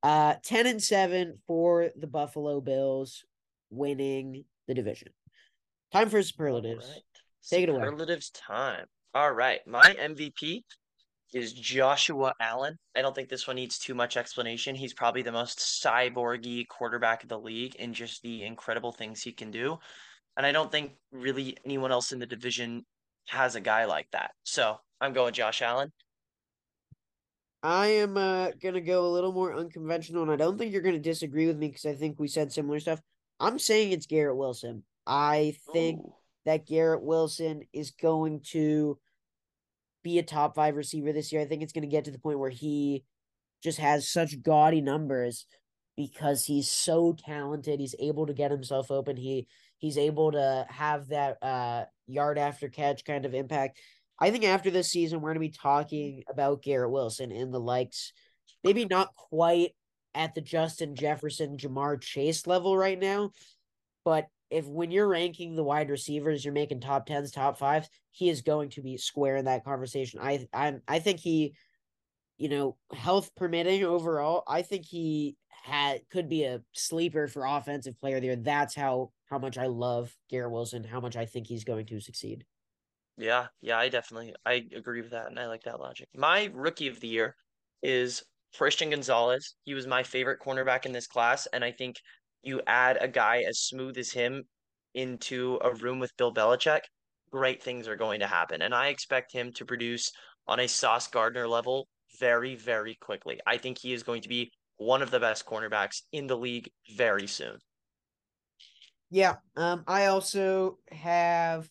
[0.02, 3.24] Uh 10 and 7 for the Buffalo Bills
[3.70, 5.10] winning the division.
[5.92, 6.86] Time for superlatives.
[6.86, 7.04] All right.
[7.50, 7.84] Take it away.
[7.84, 8.86] Superlatives time.
[9.14, 9.60] All right.
[9.68, 10.64] My MVP
[11.34, 12.78] is Joshua Allen.
[12.96, 14.76] I don't think this one needs too much explanation.
[14.76, 19.32] He's probably the most cyborgy quarterback of the league in just the incredible things he
[19.32, 19.78] can do.
[20.38, 22.86] And I don't think really anyone else in the division
[23.28, 24.32] has a guy like that.
[24.44, 25.92] So I'm going Josh Allen.
[27.62, 31.00] I am uh, gonna go a little more unconventional, and I don't think you're gonna
[31.00, 33.00] disagree with me because I think we said similar stuff.
[33.40, 34.84] I'm saying it's Garrett Wilson.
[35.08, 36.14] I think Ooh.
[36.46, 39.00] that Garrett Wilson is going to
[40.04, 41.42] be a top five receiver this year.
[41.42, 43.04] I think it's going to get to the point where he
[43.64, 45.46] just has such gaudy numbers
[45.96, 47.80] because he's so talented.
[47.80, 49.18] He's able to get himself open.
[49.18, 49.48] He
[49.78, 53.80] he's able to have that uh yard after catch kind of impact.
[54.20, 57.60] I think after this season, we're going to be talking about Garrett Wilson and the
[57.60, 58.14] likes,
[58.64, 59.72] maybe not quite
[60.14, 63.32] at the Justin Jefferson, Ja'Marr Chase level right now,
[64.06, 68.30] but if when you're ranking the wide receivers, you're making top tens, top fives, he
[68.30, 70.20] is going to be square in that conversation.
[70.22, 71.56] I I I think he,
[72.38, 78.00] you know, health permitting overall, I think he had could be a sleeper for offensive
[78.00, 78.36] player there.
[78.36, 82.00] That's how how much I love Garrett Wilson, how much I think he's going to
[82.02, 82.46] succeed.
[83.18, 86.10] Yeah, yeah, I definitely I agree with that and I like that logic.
[86.16, 87.36] My rookie of the year
[87.82, 88.24] is
[88.56, 89.56] Christian Gonzalez.
[89.64, 91.98] He was my favorite cornerback in this class, and I think
[92.44, 94.44] you add a guy as smooth as him
[94.94, 96.82] into a room with Bill Belichick,
[97.32, 98.62] great things are going to happen.
[98.62, 100.12] And I expect him to produce
[100.48, 101.88] on a Sauce Gardner level
[102.20, 103.40] very, very quickly.
[103.48, 106.70] I think he is going to be one of the best cornerbacks in the league
[106.96, 107.58] very soon.
[109.10, 109.36] Yeah.
[109.56, 111.70] Um, I also have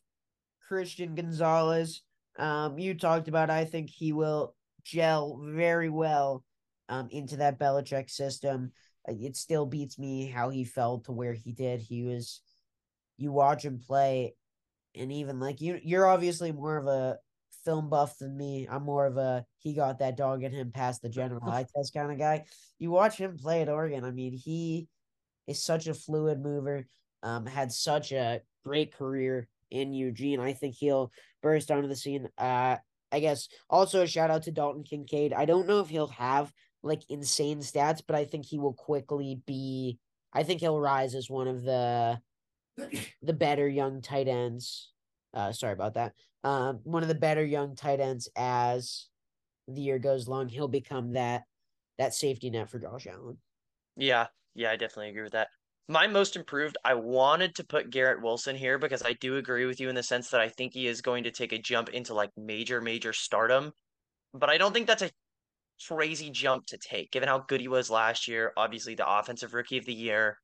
[0.67, 2.03] Christian Gonzalez.
[2.39, 4.55] Um, you talked about I think he will
[4.85, 6.43] gel very well
[6.89, 8.73] um into that Belichick system.
[9.07, 11.81] It still beats me how he fell to where he did.
[11.81, 12.41] He was
[13.17, 14.35] you watch him play
[14.95, 17.19] and even like you you're obviously more of a
[17.65, 18.67] film buff than me.
[18.71, 21.95] I'm more of a he got that dog in him past the general eye test
[21.95, 22.45] kind of guy.
[22.79, 24.05] You watch him play at Oregon.
[24.05, 24.89] I mean, he
[25.47, 26.87] is such a fluid mover.
[27.25, 30.41] Um, had such a great career in Eugene.
[30.41, 32.29] I think he'll burst onto the scene.
[32.37, 32.77] Uh,
[33.13, 35.33] I guess also a shout out to Dalton Kincaid.
[35.33, 36.53] I don't know if he'll have
[36.83, 39.99] like insane stats, but I think he will quickly be.
[40.33, 42.21] I think he'll rise as one of the
[43.23, 44.93] the better young tight ends.
[45.35, 46.15] Uh, sorry about that.
[46.45, 49.07] Um, one of the better young tight ends as
[49.69, 50.49] the year goes along.
[50.49, 51.45] He'll become that
[51.99, 53.39] that safety net for Josh Allen.
[53.97, 55.49] Yeah, yeah, I definitely agree with that.
[55.89, 59.81] My most improved, I wanted to put Garrett Wilson here because I do agree with
[59.81, 62.15] you in the sense that I think he is going to take a jump into
[62.15, 63.73] like major, major stardom.
[64.33, 65.11] But I don't think that's a
[65.89, 68.53] crazy jump to take given how good he was last year.
[68.57, 70.39] Obviously, the offensive rookie of the year.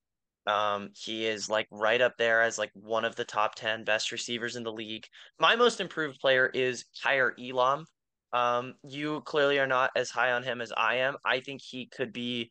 [0.47, 4.13] Um, he is like right up there as like one of the top 10 best
[4.13, 5.05] receivers in the league.
[5.39, 7.85] My most improved player is Kaiir Elam.
[8.33, 11.17] Um, you clearly are not as high on him as I am.
[11.25, 12.51] I think he could be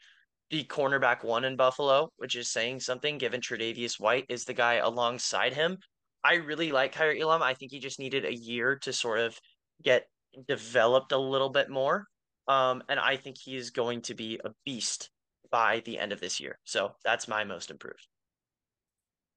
[0.50, 4.76] the cornerback one in Buffalo, which is saying something given Tre'Davious White is the guy
[4.76, 5.78] alongside him.
[6.24, 7.42] I really like Kaiir Elam.
[7.42, 9.40] I think he just needed a year to sort of
[9.84, 10.06] get
[10.48, 12.06] developed a little bit more.
[12.48, 15.10] Um, and I think he is going to be a beast
[15.52, 16.60] by the end of this year.
[16.66, 18.08] So that's my most improved.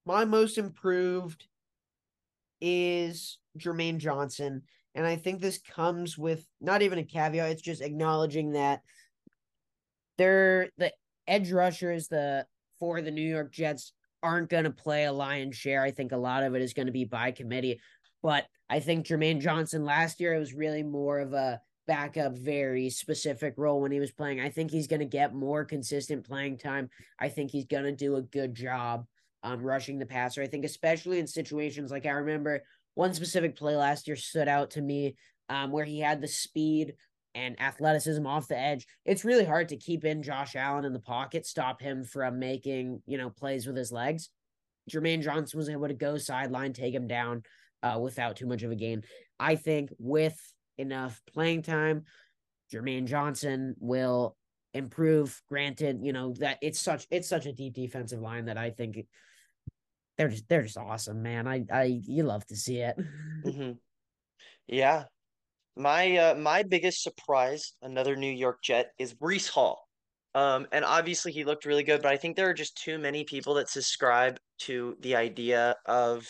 [0.07, 1.47] My most improved
[2.61, 4.63] is Jermaine Johnson.
[4.95, 8.81] And I think this comes with not even a caveat, it's just acknowledging that
[10.19, 10.93] they're the
[11.27, 12.47] edge rushers, the
[12.79, 13.93] for the New York Jets
[14.23, 15.83] aren't going to play a lion's share.
[15.83, 17.81] I think a lot of it is going to be by committee.
[18.23, 21.61] But I think Jermaine Johnson last year it was really more of a
[21.91, 24.41] backup, very specific role when he was playing.
[24.41, 26.89] I think he's going to get more consistent playing time.
[27.19, 29.07] I think he's going to do a good job
[29.43, 30.41] um, rushing the passer.
[30.41, 32.63] I think especially in situations like I remember
[32.95, 35.17] one specific play last year stood out to me
[35.49, 36.95] um, where he had the speed
[37.35, 38.87] and athleticism off the edge.
[39.05, 43.03] It's really hard to keep in Josh Allen in the pocket, stop him from making,
[43.05, 44.29] you know, plays with his legs.
[44.89, 47.43] Jermaine Johnson was able to go sideline, take him down
[47.83, 49.03] uh, without too much of a gain.
[49.41, 50.39] I think with
[50.81, 52.05] enough playing time,
[52.73, 54.37] Jermaine Johnson will
[54.75, 55.41] improve.
[55.49, 59.07] Granted, you know that it's such it's such a deep defensive line that I think
[60.17, 61.47] they're just they're just awesome, man.
[61.47, 62.97] I I you love to see it.
[63.43, 63.73] Mm-hmm.
[64.67, 65.05] Yeah,
[65.77, 69.89] my uh, my biggest surprise, another New York Jet, is Breece Hall.
[70.35, 73.25] Um, and obviously he looked really good, but I think there are just too many
[73.25, 76.27] people that subscribe to the idea of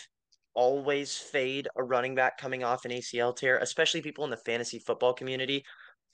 [0.55, 4.79] always fade a running back coming off an ACL tear, especially people in the fantasy
[4.79, 5.65] football community.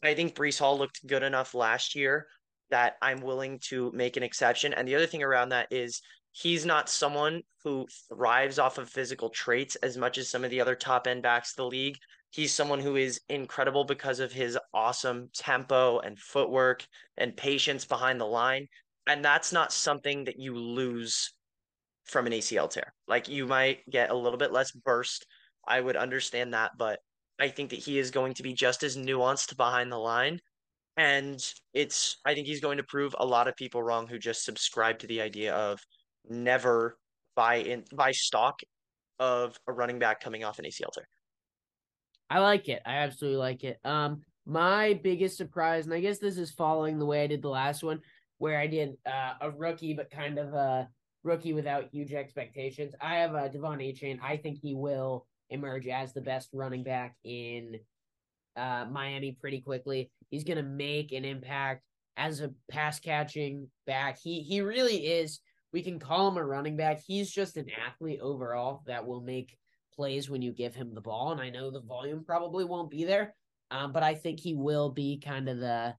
[0.03, 2.26] I think Breece Hall looked good enough last year
[2.70, 4.72] that I'm willing to make an exception.
[4.74, 9.30] And the other thing around that is he's not someone who thrives off of physical
[9.30, 11.97] traits as much as some of the other top end backs of the league.
[12.30, 18.20] He's someone who is incredible because of his awesome tempo and footwork and patience behind
[18.20, 18.68] the line.
[19.07, 21.32] And that's not something that you lose
[22.07, 22.92] from an ACL tear.
[23.09, 25.26] Like you might get a little bit less burst.
[25.66, 27.00] I would understand that, but
[27.38, 30.40] I think that he is going to be just as nuanced behind the line.
[30.96, 31.38] And
[31.74, 34.98] it's, I think he's going to prove a lot of people wrong who just subscribe
[35.00, 35.80] to the idea of
[36.28, 36.96] never
[37.34, 38.61] buy in, buy stock
[39.18, 41.09] of a running back coming off an ACL tear.
[42.30, 42.82] I like it.
[42.86, 43.78] I absolutely like it.
[43.84, 47.48] Um, my biggest surprise, and I guess this is following the way I did the
[47.48, 48.00] last one,
[48.38, 50.88] where I did uh, a rookie, but kind of a
[51.26, 52.94] rookie without huge expectations.
[53.00, 54.18] I have uh, De'Von Achane.
[54.22, 57.78] I think he will emerge as the best running back in
[58.56, 60.10] uh, Miami pretty quickly.
[60.30, 61.82] He's going to make an impact
[62.16, 64.18] as a pass catching back.
[64.18, 65.40] He he really is.
[65.72, 67.00] We can call him a running back.
[67.06, 69.58] He's just an athlete overall that will make
[69.94, 71.32] plays when you give him the ball.
[71.32, 73.34] And I know the volume probably won't be there,
[73.70, 75.94] um, but I think he will be kind of the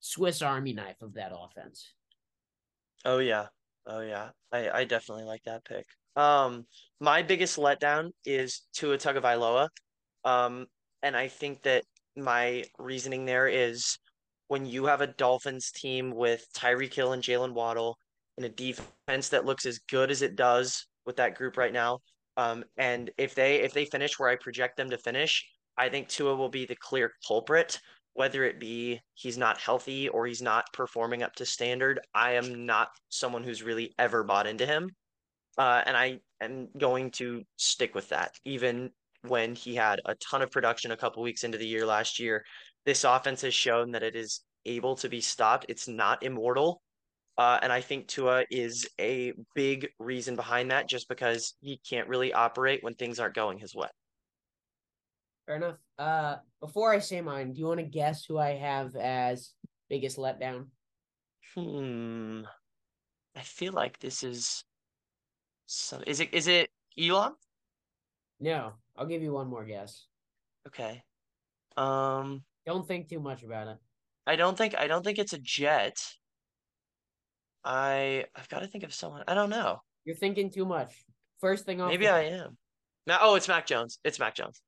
[0.00, 1.92] Swiss Army knife of that offense.
[3.04, 3.46] Oh yeah,
[3.86, 5.86] oh yeah, I I definitely like that pick.
[6.16, 6.66] Um,
[7.00, 9.68] my biggest letdown is Tua Tagovailoa,
[10.24, 10.66] um,
[11.02, 11.84] and I think that
[12.16, 13.98] my reasoning there is
[14.48, 17.96] when you have a Dolphins team with Tyreek Hill and Jaylen Waddle
[18.38, 21.98] in a defense that looks as good as it does with that group right now,
[22.36, 25.44] um, and if they if they finish where I project them to finish,
[25.76, 27.80] I think Tua will be the clear culprit.
[28.14, 32.64] Whether it be he's not healthy or he's not performing up to standard, I am
[32.66, 34.90] not someone who's really ever bought into him,
[35.58, 38.32] uh, and I am going to stick with that.
[38.44, 38.90] Even
[39.22, 42.44] when he had a ton of production a couple weeks into the year last year,
[42.86, 45.66] this offense has shown that it is able to be stopped.
[45.68, 46.82] It's not immortal.
[47.36, 52.08] Uh, and I think Tua is a big reason behind that just because he can't
[52.08, 53.88] really operate when things aren't going his way.
[55.46, 55.83] Fair enough.
[55.98, 59.52] Uh, before I say mine, do you want to guess who I have as
[59.88, 60.66] biggest letdown?
[61.54, 62.42] Hmm.
[63.36, 64.64] I feel like this is
[65.66, 67.32] so is it is it Elon?
[68.40, 70.06] No, I'll give you one more guess.
[70.68, 71.02] Okay.
[71.76, 73.78] Um Don't think too much about it.
[74.26, 75.96] I don't think I don't think it's a jet.
[77.64, 79.24] I I've got to think of someone.
[79.26, 79.80] I don't know.
[80.04, 81.04] You're thinking too much.
[81.40, 81.90] First thing off.
[81.90, 82.56] Maybe I am.
[83.06, 83.98] Now, oh, it's Mac Jones.
[84.04, 84.62] It's Mac Jones.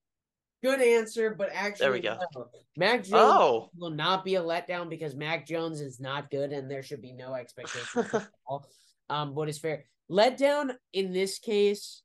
[0.66, 2.18] Good answer, but actually, There we go.
[2.34, 2.46] no.
[2.76, 6.68] Mac Jones Oh, will not be a letdown because Mac Jones is not good, and
[6.70, 8.66] there should be no expectations at all.
[9.08, 9.84] Um, what is fair?
[10.10, 12.02] Letdown in this case,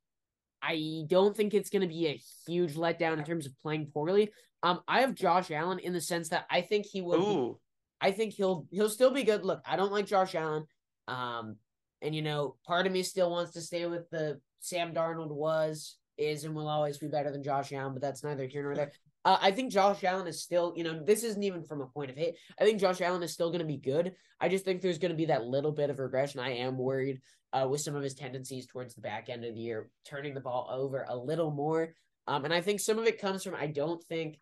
[0.61, 4.31] I don't think it's going to be a huge letdown in terms of playing poorly.
[4.61, 7.53] Um, I have Josh Allen in the sense that I think he will.
[7.53, 7.57] be-
[8.03, 9.43] I think he'll he'll still be good.
[9.43, 10.65] Look, I don't like Josh Allen.
[11.07, 11.55] Um,
[12.03, 15.97] and you know, part of me still wants to stay with the Sam Darnold was,
[16.21, 18.91] is, and will always be better than Josh Allen, but that's neither here nor there.
[19.23, 22.09] Uh, I think Josh Allen is still, you know, this isn't even from a point
[22.09, 22.35] of hate.
[22.59, 24.13] I think Josh Allen is still going to be good.
[24.39, 26.39] I just think there's going to be that little bit of regression.
[26.39, 27.21] I am worried
[27.53, 30.41] uh, with some of his tendencies towards the back end of the year, turning the
[30.41, 31.93] ball over a little more.
[32.27, 34.39] Um, and I think some of it comes from I don't think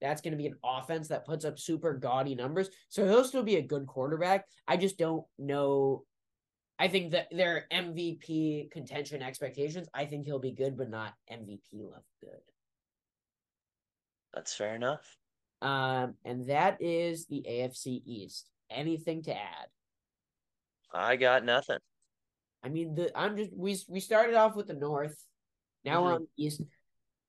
[0.00, 2.68] that's going to be an offense that puts up super gaudy numbers.
[2.88, 4.46] So he'll still be a good quarterback.
[4.66, 6.04] I just don't know.
[6.82, 9.86] I think that their MVP contention expectations.
[9.94, 12.40] I think he'll be good, but not MVP level good.
[14.34, 15.16] That's fair enough.
[15.60, 18.50] Um, and that is the AFC East.
[18.68, 19.68] Anything to add?
[20.92, 21.78] I got nothing.
[22.64, 25.16] I mean, the I'm just we we started off with the North.
[25.84, 26.14] Now we're Mhm.
[26.16, 26.62] on the East.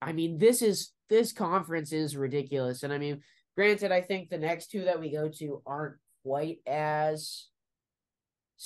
[0.01, 3.21] I mean, this is this conference is ridiculous, and I mean,
[3.55, 7.49] granted, I think the next two that we go to aren't quite as.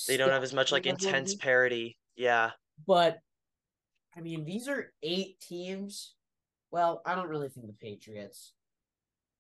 [0.06, 1.98] They don't have as much like stacked as one of intense parity.
[2.16, 2.52] Yeah.
[2.86, 3.20] but
[4.16, 6.16] I mean, these are eight teams.
[6.72, 8.54] Well, I don't really think the Patriots,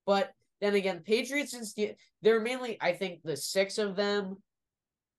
[0.05, 0.31] but
[0.61, 2.77] then again, Patriots and Steel, they're mainly.
[2.79, 4.37] I think the six of them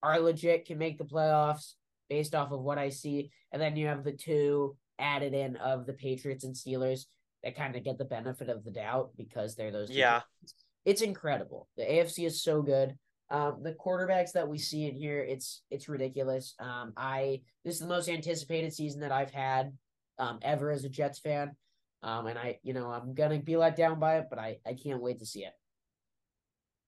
[0.03, 1.75] are legit, can make the playoffs
[2.09, 5.87] based off of what I see, and then you have the two added in of
[5.87, 7.07] the Patriots and Steelers
[7.45, 9.91] that kind of get the benefit of the doubt because they're those.
[9.91, 10.23] Yeah.
[10.41, 10.55] teams.
[10.85, 11.69] it's incredible.
[11.77, 12.97] The AFC is so good.
[13.31, 16.55] Um, the quarterbacks that we see in here, it's it's ridiculous.
[16.59, 19.73] Um, I this is the most anticipated season that I've had
[20.19, 21.55] um ever as a Jets fan.
[22.03, 24.75] Um, and I, you know, I'm gonna be let down by it, but I I
[24.75, 25.53] can't wait to see it.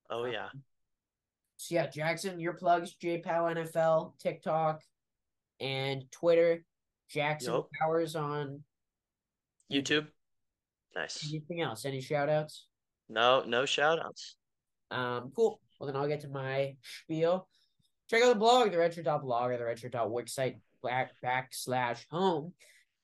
[0.08, 0.48] Oh yeah.
[1.56, 4.80] So yeah, Jackson, your plugs, JPow NFL, TikTok,
[5.60, 6.64] and Twitter.
[7.10, 7.68] Jackson Yup.
[7.78, 8.62] Powers on
[9.70, 10.06] YouTube.
[10.94, 11.28] Nice.
[11.28, 11.84] anything else?
[11.84, 12.66] Any shout outs?
[13.08, 14.36] No, no shout outs.
[14.90, 15.60] Um, cool.
[15.80, 17.48] Well, then I'll get to my spiel.
[18.08, 22.52] Check out the blog, the redshirt.blog or the redshirt.wixsite back backslash home.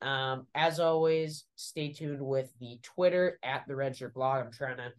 [0.02, 4.44] Um, as always, stay tuned with the Twitter at the redshirt blog.
[4.44, 4.92] I'm trying to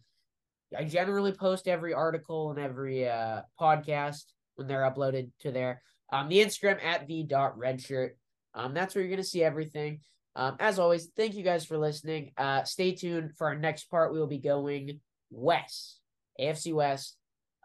[0.76, 4.24] I generally post every article and every uh podcast
[4.56, 5.82] when they're uploaded to there.
[6.12, 8.10] Um, the Instagram at the dot redshirt.
[8.54, 10.00] Um, that's where you're gonna see everything.
[10.34, 12.32] Um, as always, thank you guys for listening.
[12.36, 14.12] Uh, stay tuned for our next part.
[14.12, 15.00] We will be going
[15.30, 16.00] west,
[16.40, 17.17] AFC West.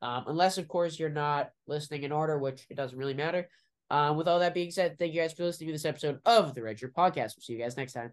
[0.03, 3.47] Um, unless of course you're not listening in order, which it doesn't really matter.
[3.89, 6.53] Um, with all that being said, thank you guys for listening to this episode of
[6.53, 7.37] the Red Shirt Podcast.
[7.37, 8.11] We'll see you guys next time.